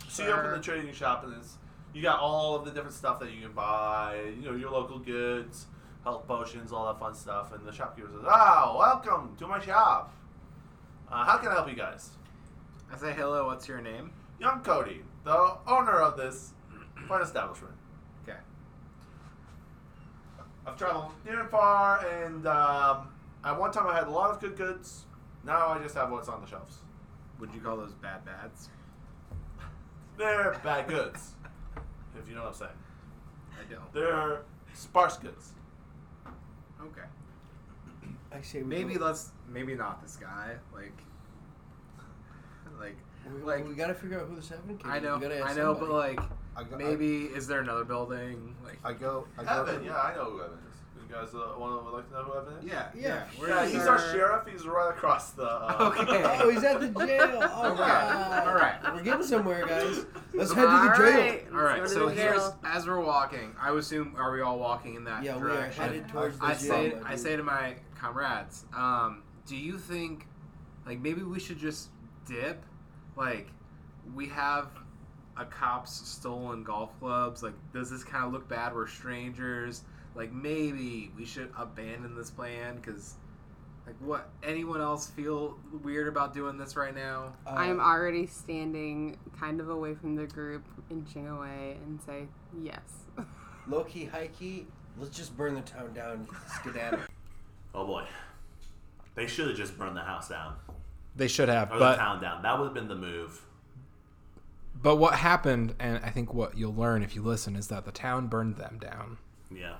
So 0.10 0.26
you 0.26 0.32
open 0.32 0.52
the 0.52 0.60
trading 0.60 0.94
shop 0.94 1.24
and 1.24 1.34
it's 1.34 1.58
you 1.94 2.02
got 2.02 2.20
all 2.20 2.56
of 2.56 2.66
the 2.66 2.72
different 2.72 2.94
stuff 2.94 3.20
that 3.22 3.32
you 3.32 3.42
can 3.42 3.54
buy. 3.54 4.20
You 4.38 4.52
know 4.52 4.56
your 4.56 4.70
local 4.70 5.00
goods, 5.00 5.68
health 6.06 6.28
potions, 6.28 6.72
all 6.72 6.86
that 6.86 7.00
fun 7.00 7.14
stuff. 7.14 7.52
And 7.52 7.66
the 7.66 7.74
shopkeeper 7.74 8.08
says, 8.08 8.24
"Ah, 8.26 8.74
welcome 8.78 9.36
to 9.38 9.48
my 9.48 9.60
shop. 9.60 10.14
Uh, 11.12 11.26
how 11.26 11.38
can 11.38 11.50
I 11.50 11.56
help 11.56 11.68
you 11.68 11.76
guys?" 11.76 12.12
I 12.94 12.98
say, 12.98 13.12
"Hello, 13.12 13.48
what's 13.48 13.68
your 13.68 13.82
name?" 13.82 14.12
Young 14.40 14.62
Cody, 14.62 15.02
the 15.24 15.58
owner 15.68 16.00
of 16.00 16.16
this 16.16 16.54
fine 17.08 17.22
establishment. 17.22 17.74
Okay. 18.24 18.38
I've 20.68 20.78
traveled 20.78 21.12
near 21.26 21.42
and 21.42 21.50
far, 21.50 22.06
and 22.06 22.46
um, 22.48 23.10
at 23.44 23.60
one 23.60 23.72
time 23.72 23.88
I 23.88 23.96
had 23.96 24.08
a 24.08 24.12
lot 24.12 24.30
of 24.32 24.40
good 24.40 24.56
goods. 24.56 25.06
Now 25.44 25.70
I 25.70 25.80
just 25.80 25.96
have 25.96 26.12
what's 26.12 26.30
on 26.30 26.42
the 26.42 26.48
shelves. 26.48 26.78
Would 27.40 27.54
you 27.54 27.62
call 27.62 27.78
those 27.78 27.94
bad 27.94 28.24
bads? 28.26 28.70
They're 30.18 30.56
bad 30.64 30.88
goods, 30.88 31.32
if 32.20 32.30
you 32.30 32.36
know 32.36 32.44
what 32.44 32.50
I'm 32.50 32.56
saying. 32.56 32.72
I 33.60 33.74
don't. 33.74 33.94
They're 33.94 34.42
sparse 34.74 35.18
goods. 35.18 35.54
Okay. 36.92 37.08
I 38.32 38.42
say 38.42 38.62
we 38.62 38.68
Maybe 38.68 38.96
go- 38.96 39.06
let's 39.06 39.32
maybe 39.48 39.76
not 39.76 40.02
this 40.02 40.16
guy. 40.18 40.56
Like, 40.74 40.98
like, 42.80 42.98
we, 43.34 43.42
like. 43.42 43.68
we 43.68 43.76
gotta 43.76 43.94
figure 43.94 44.20
out 44.20 44.28
who 44.28 44.36
the 44.36 44.56
Evan 44.56 44.78
kid 44.78 44.88
I 44.88 45.00
know, 45.00 45.16
We 45.16 45.22
gotta 45.22 45.40
ask 45.40 45.52
I 45.52 45.54
know, 45.56 45.74
but 45.74 45.90
like, 45.90 46.20
I 46.56 46.64
go, 46.64 46.78
maybe 46.78 47.24
is 47.24 47.48
there 47.48 47.60
another 47.62 47.86
building? 47.86 48.56
Like, 48.64 48.80
I, 48.84 48.90
I 48.90 48.94
go. 48.94 49.28
I 49.38 49.44
go. 49.44 49.62
Evan, 49.62 49.84
yeah, 49.84 49.98
I 50.00 50.16
know 50.16 50.26
who 50.26 50.42
Evan 50.42 50.58
is. 50.70 50.75
You 51.08 51.14
guys 51.16 51.30
uh, 51.36 51.54
want 51.60 51.84
to 51.86 51.90
like 51.92 52.08
to 52.10 52.14
know 52.14 52.24
who 52.24 52.38
Evan 52.40 52.54
is? 52.58 52.66
yeah, 52.66 52.88
Yeah, 52.96 53.24
yeah. 53.40 53.48
Yeah, 53.48 53.66
he's 53.68 53.86
our- 53.86 53.98
our 53.98 54.12
sheriff. 54.12 54.48
He's 54.52 54.66
right 54.66 54.90
across 54.90 55.32
the. 55.32 55.44
Uh, 55.44 55.94
Okay. 56.00 56.24
Oh, 56.44 56.50
he's 56.50 56.64
at 56.64 56.80
the 56.80 56.88
jail. 57.06 57.42
All 57.44 57.66
All 57.66 57.72
right, 57.76 57.80
right, 57.80 58.48
all 58.48 58.56
right. 58.56 58.94
We're 58.96 59.04
getting 59.04 59.24
somewhere, 59.26 59.66
guys. 59.68 60.06
Let's 60.34 60.52
head 60.52 60.64
to 60.66 60.68
the 60.68 60.94
jail. 60.98 61.16
right, 61.16 61.46
All 61.52 61.58
right, 61.60 61.82
let's 61.82 61.94
go 61.94 62.08
so 62.10 62.16
here's 62.16 62.36
jail. 62.42 62.58
as 62.64 62.88
we're 62.88 63.00
walking. 63.04 63.56
I 63.60 63.72
would 63.72 63.82
assume 63.82 64.16
are 64.18 64.32
we 64.32 64.42
all 64.42 64.58
walking 64.60 64.96
in 64.96 65.04
that 65.06 65.24
Yeah, 65.24 65.38
we 65.38 65.44
are 65.44 65.56
direction? 65.56 65.84
headed 65.84 66.08
towards 66.10 66.40
the 66.40 66.46
I 66.46 66.50
jail. 66.56 66.60
say, 66.60 66.94
I 67.06 67.16
say 67.16 67.36
to 67.36 67.44
my 67.44 67.76
comrades, 68.00 68.66
um, 68.76 69.24
do 69.48 69.56
you 69.56 69.78
think, 69.78 70.26
like, 70.86 71.00
maybe 71.00 71.22
we 71.24 71.40
should 71.40 71.60
just 71.60 71.90
dip? 72.28 72.64
Like, 73.16 73.48
we 74.16 74.28
have 74.30 74.68
a 75.38 75.46
cop's 75.46 76.08
stolen 76.08 76.64
golf 76.64 76.98
clubs. 77.00 77.44
Like, 77.44 77.54
does 77.74 77.90
this 77.90 78.04
kind 78.04 78.26
of 78.26 78.34
look 78.34 78.48
bad? 78.50 78.74
We're 78.74 78.88
strangers. 78.88 79.84
Like, 80.16 80.32
maybe 80.32 81.12
we 81.18 81.26
should 81.26 81.52
abandon 81.58 82.16
this 82.16 82.32
plan 82.32 82.78
because, 82.78 83.16
like, 83.86 83.96
what? 84.00 84.30
Anyone 84.44 84.80
else 84.82 85.08
feel 85.08 85.58
weird 85.84 86.08
about 86.08 86.34
doing 86.34 86.58
this 86.58 86.76
right 86.78 86.96
now? 86.96 87.34
Uh, 87.46 87.50
I 87.52 87.66
am 87.68 87.80
already 87.80 88.26
standing 88.26 89.18
kind 89.40 89.60
of 89.60 89.70
away 89.70 89.94
from 89.94 90.16
the 90.16 90.26
group, 90.26 90.64
inching 90.90 91.28
away, 91.28 91.78
and 91.86 92.00
say 92.02 92.28
yes. 92.62 92.80
low 93.68 93.84
key, 93.84 94.06
high 94.06 94.28
key. 94.28 94.68
Let's 94.98 95.16
just 95.16 95.36
burn 95.36 95.54
the 95.56 95.62
town 95.62 95.94
down. 95.94 96.28
Skedaddle. 96.62 97.00
Oh 97.74 97.86
boy, 97.86 98.06
they 99.16 99.28
should 99.28 99.50
have 99.50 99.58
just 99.58 99.78
burned 99.78 99.98
the 99.98 100.02
house 100.02 100.30
down 100.30 100.56
They 101.18 101.28
should 101.28 101.50
have, 101.50 101.70
or 101.74 101.80
but 101.80 101.92
the 101.92 101.98
town 101.98 102.22
down. 102.22 102.42
That 102.44 102.58
would 102.58 102.66
have 102.66 102.74
been 102.74 102.88
the 102.88 102.96
move. 102.96 103.42
but 104.82 104.96
what 104.96 105.16
happened, 105.16 105.76
and 105.80 106.00
I 106.06 106.10
think 106.10 106.34
what 106.34 106.58
you'll 106.58 106.74
learn 106.74 107.04
if 107.04 107.16
you 107.18 107.22
listen, 107.22 107.58
is 107.58 107.68
that 107.68 107.84
the 107.84 107.92
town 107.92 108.28
burned 108.28 108.56
them 108.56 108.78
down. 108.80 109.18
Yeah. 109.54 109.76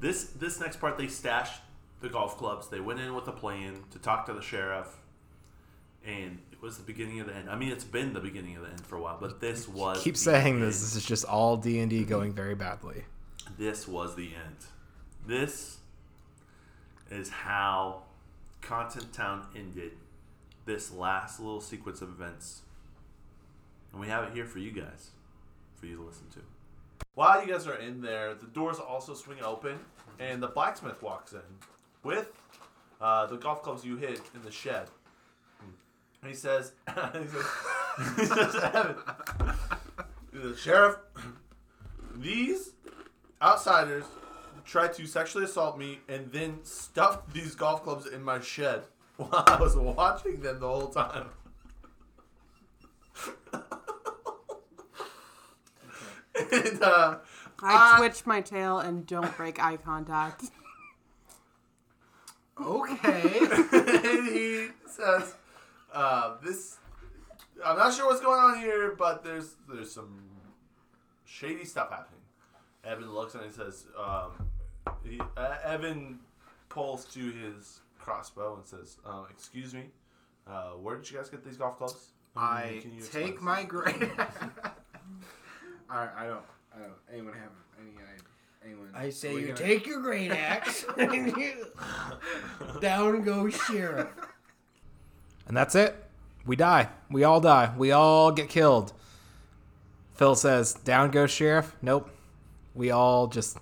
This 0.00 0.24
this 0.24 0.58
next 0.58 0.80
part 0.80 0.96
they 0.96 1.06
stashed 1.06 1.60
the 2.00 2.08
golf 2.08 2.38
clubs. 2.38 2.68
They 2.68 2.80
went 2.80 3.00
in 3.00 3.14
with 3.14 3.28
a 3.28 3.32
plan 3.32 3.84
to 3.90 3.98
talk 3.98 4.26
to 4.26 4.32
the 4.32 4.40
sheriff, 4.40 4.96
and 6.04 6.38
it 6.50 6.62
was 6.62 6.78
the 6.78 6.84
beginning 6.84 7.20
of 7.20 7.26
the 7.26 7.34
end. 7.34 7.50
I 7.50 7.56
mean, 7.56 7.70
it's 7.70 7.84
been 7.84 8.14
the 8.14 8.20
beginning 8.20 8.56
of 8.56 8.62
the 8.62 8.70
end 8.70 8.86
for 8.86 8.96
a 8.96 9.00
while, 9.00 9.18
but 9.20 9.40
this 9.40 9.68
was. 9.68 10.02
Keep 10.02 10.16
saying 10.16 10.54
end. 10.54 10.62
this. 10.62 10.80
This 10.80 10.96
is 10.96 11.04
just 11.04 11.24
all 11.26 11.56
D 11.56 11.80
and 11.80 11.90
D 11.90 12.04
going 12.04 12.32
very 12.32 12.54
badly. 12.54 13.04
This 13.58 13.86
was 13.86 14.16
the 14.16 14.28
end. 14.28 14.56
This 15.26 15.78
is 17.10 17.28
how 17.28 18.04
Content 18.62 19.12
Town 19.12 19.46
ended 19.54 19.92
this 20.64 20.92
last 20.92 21.40
little 21.40 21.60
sequence 21.60 22.00
of 22.00 22.08
events. 22.08 22.62
And 23.92 24.00
we 24.00 24.06
have 24.06 24.24
it 24.24 24.32
here 24.32 24.46
for 24.46 24.60
you 24.60 24.70
guys, 24.70 25.10
for 25.74 25.86
you 25.86 25.96
to 25.96 26.02
listen 26.02 26.28
to. 26.34 26.40
While 27.14 27.44
you 27.44 27.52
guys 27.52 27.66
are 27.66 27.76
in 27.76 28.00
there, 28.00 28.34
the 28.34 28.46
doors 28.46 28.78
also 28.78 29.14
swing 29.14 29.38
open, 29.42 29.78
and 30.18 30.42
the 30.42 30.48
blacksmith 30.48 31.02
walks 31.02 31.32
in 31.32 31.40
with 32.02 32.32
uh, 33.00 33.26
the 33.26 33.36
golf 33.36 33.62
clubs 33.62 33.84
you 33.84 33.96
hid 33.96 34.20
in 34.34 34.42
the 34.42 34.50
shed. 34.50 34.88
And 36.22 36.30
he 36.30 36.36
says, 36.36 36.72
he 36.88 37.26
says, 37.26 37.46
he 38.16 38.24
says 38.26 38.54
he 40.32 40.40
says, 40.40 40.58
Sheriff, 40.58 40.96
these 42.16 42.72
outsiders 43.42 44.04
tried 44.64 44.92
to 44.94 45.06
sexually 45.06 45.46
assault 45.46 45.78
me 45.78 45.98
and 46.08 46.30
then 46.30 46.58
stuffed 46.62 47.32
these 47.32 47.54
golf 47.54 47.82
clubs 47.82 48.06
in 48.06 48.22
my 48.22 48.40
shed 48.40 48.82
while 49.16 49.44
I 49.46 49.56
was 49.60 49.76
watching 49.76 50.40
them 50.40 50.60
the 50.60 50.68
whole 50.68 50.88
time. 50.88 51.28
And 56.52 56.82
uh, 56.82 57.18
I 57.62 57.94
Uh, 57.94 57.98
twitch 57.98 58.26
my 58.26 58.40
tail 58.40 58.78
and 58.78 59.06
don't 59.06 59.36
break 59.36 59.62
eye 59.62 59.76
contact. 59.76 60.44
Okay. 62.60 63.38
and 63.72 64.28
he 64.34 64.68
says, 64.86 65.34
uh, 65.92 66.36
"This, 66.42 66.76
I'm 67.64 67.76
not 67.78 67.94
sure 67.94 68.06
what's 68.06 68.20
going 68.20 68.40
on 68.40 68.58
here, 68.58 68.94
but 68.98 69.24
there's 69.24 69.54
there's 69.68 69.90
some 69.92 70.22
shady 71.24 71.64
stuff 71.64 71.90
happening." 71.90 72.20
Evan 72.84 73.12
looks 73.12 73.34
and 73.34 73.44
he 73.44 73.50
says, 73.50 73.86
um, 73.98 74.48
he, 75.04 75.20
uh, 75.36 75.56
"Evan 75.64 76.18
pulls 76.70 77.04
to 77.06 77.20
his 77.20 77.80
crossbow 77.98 78.56
and 78.56 78.66
says, 78.66 78.96
uh, 79.04 79.24
excuse 79.30 79.74
me, 79.74 79.84
uh, 80.46 80.70
where 80.70 80.96
did 80.96 81.10
you 81.10 81.18
guys 81.18 81.28
get 81.28 81.44
these 81.44 81.58
golf 81.58 81.76
clubs? 81.76 82.12
I 82.34 82.78
Can 82.80 82.94
you 82.94 83.02
take 83.02 83.42
my 83.42 83.64
great. 83.64 83.96
I, 85.90 86.08
I 86.16 86.26
don't. 86.26 86.42
I 86.74 86.78
don't. 86.78 86.92
Anyone 87.12 87.32
have 87.34 87.50
any? 87.80 87.90
I, 87.98 88.66
anyone? 88.66 88.88
I 88.94 89.10
say 89.10 89.34
you 89.34 89.46
gonna- 89.48 89.56
take 89.58 89.86
your 89.86 90.00
great 90.00 90.30
axe 90.30 90.84
and 90.96 91.36
you 91.36 91.66
down 92.80 93.22
goes 93.22 93.54
sheriff. 93.54 94.08
And 95.48 95.56
that's 95.56 95.74
it. 95.74 95.96
We 96.46 96.56
die. 96.56 96.88
We 97.10 97.24
all 97.24 97.40
die. 97.40 97.72
We 97.76 97.90
all 97.92 98.30
get 98.32 98.48
killed. 98.48 98.92
Phil 100.14 100.34
says, 100.34 100.74
"Down 100.74 101.10
goes 101.10 101.30
sheriff." 101.30 101.74
Nope. 101.82 102.10
We 102.74 102.90
all 102.90 103.26
just 103.26 103.58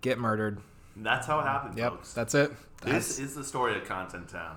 get 0.00 0.18
murdered. 0.18 0.58
That's 0.96 1.26
how 1.26 1.40
it 1.40 1.44
happened, 1.44 1.78
Yep. 1.78 1.90
folks. 1.92 2.12
That's 2.14 2.34
it. 2.34 2.52
this 2.82 3.18
is 3.18 3.34
the 3.34 3.42
story 3.42 3.76
of 3.76 3.84
Content 3.86 4.28
Town. 4.28 4.56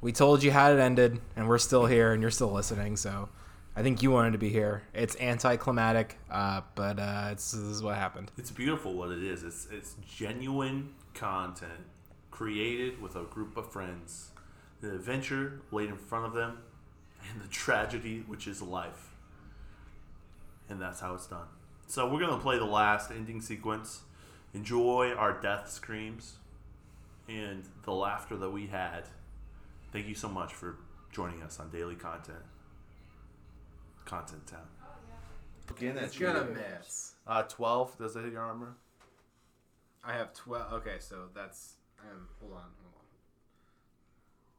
we 0.00 0.12
told 0.12 0.42
you 0.42 0.50
how 0.52 0.70
it 0.72 0.78
ended, 0.78 1.20
and 1.36 1.46
we're 1.48 1.58
still 1.58 1.84
here, 1.84 2.12
and 2.12 2.22
you're 2.22 2.30
still 2.30 2.52
listening. 2.52 2.96
So, 2.96 3.28
I 3.76 3.82
think 3.82 4.02
you 4.02 4.10
wanted 4.10 4.32
to 4.32 4.38
be 4.38 4.48
here. 4.48 4.82
It's 4.92 5.16
anticlimactic, 5.20 6.18
uh, 6.30 6.62
but 6.74 6.98
uh, 6.98 7.28
it's, 7.30 7.52
this 7.52 7.62
is 7.62 7.82
what 7.82 7.96
happened. 7.96 8.32
It's 8.36 8.50
beautiful 8.50 8.94
what 8.94 9.10
it 9.10 9.22
is. 9.22 9.44
It's 9.44 9.68
it's 9.70 9.94
genuine 10.16 10.94
content 11.14 11.86
created 12.30 13.00
with 13.00 13.16
a 13.16 13.22
group 13.24 13.56
of 13.56 13.70
friends. 13.70 14.30
The 14.80 14.94
adventure 14.94 15.60
laid 15.70 15.88
in 15.88 15.96
front 15.96 16.26
of 16.26 16.32
them, 16.32 16.58
and 17.30 17.40
the 17.40 17.48
tragedy 17.48 18.24
which 18.26 18.46
is 18.46 18.60
life. 18.60 19.14
And 20.68 20.80
that's 20.80 21.00
how 21.00 21.14
it's 21.14 21.26
done. 21.26 21.46
So 21.86 22.08
we're 22.08 22.20
gonna 22.20 22.38
play 22.38 22.58
the 22.58 22.64
last 22.64 23.10
ending 23.10 23.40
sequence. 23.40 24.00
Enjoy 24.52 25.12
our 25.12 25.40
death 25.40 25.70
screams 25.70 26.36
and 27.28 27.64
the 27.84 27.92
laughter 27.92 28.36
that 28.36 28.50
we 28.50 28.66
had. 28.66 29.04
Thank 29.92 30.08
you 30.08 30.14
so 30.14 30.28
much 30.28 30.52
for 30.52 30.76
joining 31.12 31.42
us 31.42 31.60
on 31.60 31.70
daily 31.70 31.94
content. 31.94 32.42
Content 34.10 34.44
Town. 34.48 34.66
Again, 35.70 35.96
It's 35.98 36.18
gonna 36.18 36.44
miss. 36.46 37.14
Uh, 37.28 37.44
twelve. 37.44 37.96
Does 37.96 38.16
it 38.16 38.24
hit 38.24 38.32
your 38.32 38.42
armor? 38.42 38.74
I 40.04 40.14
have 40.14 40.34
twelve. 40.34 40.72
Okay, 40.72 40.96
so 40.98 41.26
that's. 41.32 41.74
Um, 42.00 42.26
hold 42.40 42.54
on, 42.54 42.58
hold 42.58 42.94
on. 42.96 43.04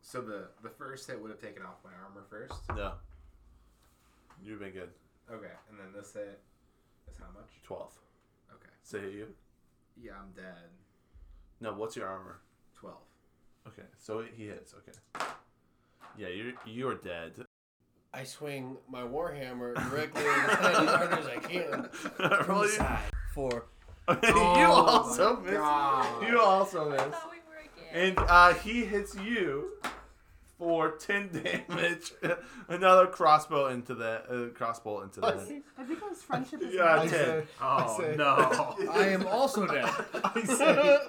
So 0.02 0.22
the 0.22 0.48
the 0.64 0.70
first 0.70 1.06
hit 1.10 1.22
would 1.22 1.32
have 1.32 1.42
taken 1.42 1.64
off 1.64 1.80
my 1.84 1.90
armor 2.02 2.24
first. 2.30 2.62
No. 2.78 2.94
You've 4.42 4.60
been 4.62 4.72
good. 4.72 4.90
Okay, 5.30 5.52
and 5.70 5.78
then 5.78 5.88
this 5.94 6.14
hit 6.14 6.40
is 7.12 7.18
how 7.20 7.26
much? 7.38 7.52
12. 7.64 7.92
Okay. 8.54 8.70
Say 8.84 9.02
hit 9.02 9.12
you? 9.12 9.28
Yeah, 10.02 10.14
I'm 10.14 10.32
dead. 10.34 10.70
No, 11.60 11.74
what's 11.74 11.98
your 11.98 12.08
armor? 12.08 12.40
Twelve. 12.74 13.04
Okay, 13.68 13.84
so 13.98 14.24
he 14.34 14.48
hits. 14.48 14.74
Okay. 14.76 15.26
Yeah, 16.18 16.30
you're 16.30 16.54
you're 16.66 16.96
dead. 16.96 17.34
I 18.14 18.24
swing 18.24 18.78
my 18.90 19.02
warhammer 19.04 19.74
directly 19.90 20.24
in 20.24 20.30
his 20.30 20.52
head 20.52 20.76
as 20.76 20.90
hard 20.90 21.14
as 21.14 21.26
I 21.28 21.36
can 21.38 21.84
from 22.44 22.58
the 22.60 22.68
side 22.78 23.00
for 23.34 23.66
you 24.10 24.18
Oh 24.24 24.86
also 24.88 25.38
my 25.38 25.42
miss. 25.46 25.58
God. 25.60 26.28
You 26.28 26.40
also 26.42 26.90
miss. 26.90 27.02
thought 27.02 27.32
we 27.32 27.38
were 27.48 27.62
again. 27.94 28.18
And 28.18 28.20
uh, 28.30 28.54
he 28.56 28.84
hits 28.84 29.16
you 29.16 29.70
for 30.58 30.92
10 30.92 31.30
damage. 31.70 32.12
Another 32.68 33.08
crossbow 33.08 33.68
into 33.68 33.96
the 33.96 34.24
uh, 34.30 34.50
crossbow 34.58 35.02
into 35.04 35.22
the 35.22 35.28
head. 35.32 35.62
I 35.78 35.84
think 35.84 36.00
it 36.00 36.10
was 36.10 36.22
friendship. 36.22 36.62
Is 36.62 36.74
Yeah, 36.76 36.96
I 37.00 37.08
10. 37.08 37.10
say, 37.10 37.44
I 37.62 37.86
Oh 37.88 37.98
say, 37.98 38.16
no. 38.18 38.92
I 38.92 39.08
am 39.08 39.26
also 39.28 39.66
dead. 39.68 39.90
I 40.24 40.44
say, 40.44 41.00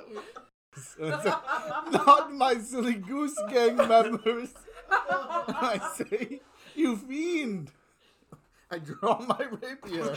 not 1.90 2.32
my 2.32 2.54
silly 2.58 2.94
goose 2.94 3.36
gang 3.50 3.76
members. 3.76 4.54
I 4.90 5.80
say, 5.96 6.40
you 6.74 6.96
fiend. 6.96 7.70
I 8.70 8.78
draw 8.78 9.18
my 9.20 9.46
rapier. 9.50 10.14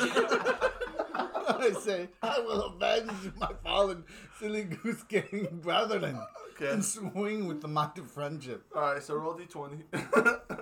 I 1.48 1.72
say, 1.80 2.10
I 2.24 2.40
will 2.40 2.64
avenge 2.64 3.12
my 3.38 3.52
fallen 3.64 4.04
silly 4.40 4.64
goose 4.64 5.04
gang 5.04 5.60
brethren 5.62 6.20
Okay. 6.56 6.72
and 6.72 6.84
swing 6.84 7.48
with 7.48 7.62
the 7.62 7.68
might 7.68 7.98
of 7.98 8.10
friendship. 8.10 8.64
Alright, 8.76 9.04
so 9.04 9.16
roll 9.16 9.38
d20. 9.38 9.84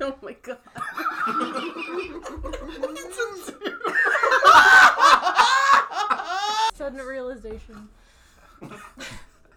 Oh 0.00 0.16
my 0.22 0.32
god. 0.42 0.58
Sudden 6.74 6.98
realization 6.98 7.88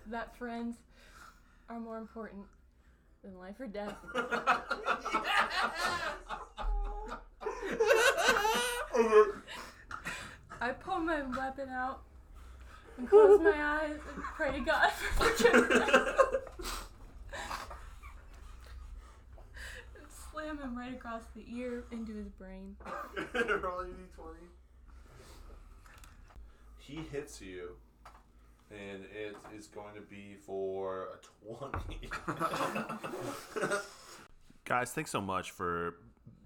that 0.07 0.35
friends 0.37 0.77
are 1.69 1.79
more 1.79 1.97
important 1.97 2.43
than 3.23 3.37
life 3.37 3.59
or 3.59 3.67
death. 3.67 3.95
I 10.59 10.71
pull 10.71 10.99
my 10.99 11.21
weapon 11.21 11.69
out 11.69 12.01
and 12.97 13.07
close 13.07 13.39
my 13.41 13.51
eyes 13.51 13.99
and 14.13 14.23
pray 14.23 14.51
to 14.53 14.59
God 14.59 14.91
for 14.91 15.25
forgiveness. 15.25 15.89
And 19.95 20.07
Slam 20.31 20.57
him 20.57 20.77
right 20.77 20.93
across 20.93 21.23
the 21.35 21.45
ear 21.55 21.83
into 21.91 22.15
his 22.15 22.29
brain. 22.29 22.75
roll 23.33 23.85
your 23.85 23.95
d20. 23.95 24.35
He 26.79 26.95
hits 27.11 27.41
you. 27.41 27.75
And 28.69 29.03
it 29.05 29.35
is 29.55 29.67
going 29.67 29.95
to 29.95 30.01
be 30.01 30.35
for 30.45 31.07
a 31.13 31.55
20. 31.55 32.09
Guys, 34.65 34.91
thanks 34.91 35.11
so 35.11 35.21
much 35.21 35.51
for 35.51 35.95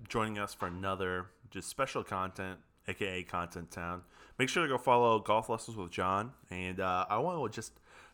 joining 0.08 0.38
us 0.38 0.54
for 0.54 0.68
another 0.68 1.28
just 1.50 1.70
special 1.70 2.04
content, 2.04 2.60
aka 2.88 3.24
Content 3.24 3.72
Town. 3.72 4.02
Make 4.38 4.50
sure 4.50 4.64
to 4.64 4.70
go 4.70 4.78
follow 4.78 5.20
Golf 5.20 5.50
Lessons 5.50 5.78
with 5.78 5.92
John, 5.92 6.32
and 6.50 6.80
uh, 6.80 7.06
I 7.10 7.18
want 7.18 7.52
to 7.52 7.56
just 7.56 7.74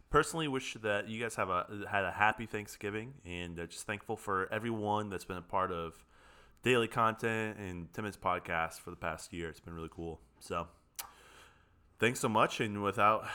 personally 0.09 0.47
wish 0.47 0.75
that 0.75 1.09
you 1.09 1.21
guys 1.21 1.35
have 1.35 1.49
a 1.49 1.65
had 1.89 2.05
a 2.05 2.11
happy 2.11 2.45
Thanksgiving, 2.45 3.15
and 3.25 3.59
uh, 3.59 3.65
just 3.65 3.85
thankful 3.85 4.15
for 4.15 4.47
everyone 4.51 5.09
that's 5.09 5.25
been 5.25 5.37
a 5.37 5.41
part 5.41 5.71
of 5.71 6.05
daily 6.63 6.87
content 6.87 7.57
and 7.57 7.91
Timon's 7.93 8.17
podcast 8.17 8.79
for 8.79 8.89
the 8.89 8.95
past 8.95 9.33
year. 9.33 9.49
It's 9.49 9.59
been 9.59 9.73
really 9.73 9.91
cool. 9.91 10.19
So, 10.39 10.67
thanks 11.99 12.19
so 12.19 12.29
much, 12.29 12.59
and 12.59 12.83
without 12.83 13.25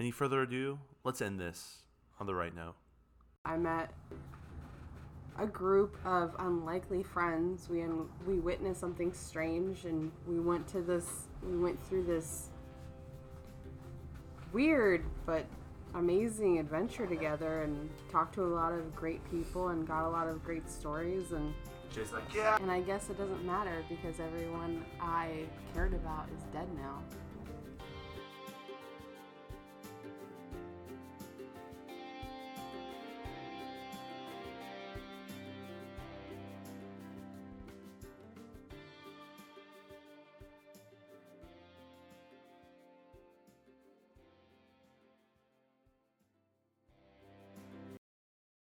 any 0.00 0.10
further 0.10 0.42
ado, 0.42 0.78
let's 1.04 1.20
end 1.20 1.40
this 1.40 1.78
on 2.20 2.26
the 2.26 2.34
right 2.34 2.54
note. 2.54 2.74
I 3.44 3.56
met 3.56 3.92
a 5.38 5.46
group 5.46 5.96
of 6.04 6.34
unlikely 6.38 7.02
friends. 7.02 7.68
We 7.68 7.82
un- 7.82 8.08
we 8.26 8.38
witnessed 8.38 8.80
something 8.80 9.12
strange, 9.12 9.84
and 9.84 10.10
we 10.26 10.40
went 10.40 10.66
to 10.68 10.80
this. 10.80 11.28
We 11.42 11.58
went 11.58 11.82
through 11.86 12.04
this 12.04 12.50
weird 14.52 15.04
but 15.26 15.44
amazing 15.94 16.58
adventure 16.58 17.06
together 17.06 17.62
and 17.62 17.90
talked 18.10 18.34
to 18.34 18.42
a 18.42 18.46
lot 18.46 18.72
of 18.72 18.94
great 18.94 19.20
people 19.30 19.68
and 19.68 19.86
got 19.86 20.06
a 20.06 20.08
lot 20.08 20.28
of 20.28 20.42
great 20.44 20.68
stories 20.70 21.32
and 21.32 21.52
Jay's 21.94 22.12
like, 22.12 22.34
yeah. 22.34 22.56
and 22.60 22.70
I 22.70 22.80
guess 22.80 23.08
it 23.10 23.18
doesn't 23.18 23.44
matter 23.44 23.84
because 23.88 24.18
everyone 24.18 24.84
I 25.00 25.44
cared 25.72 25.94
about 25.94 26.26
is 26.36 26.42
dead 26.52 26.68
now. 26.76 27.00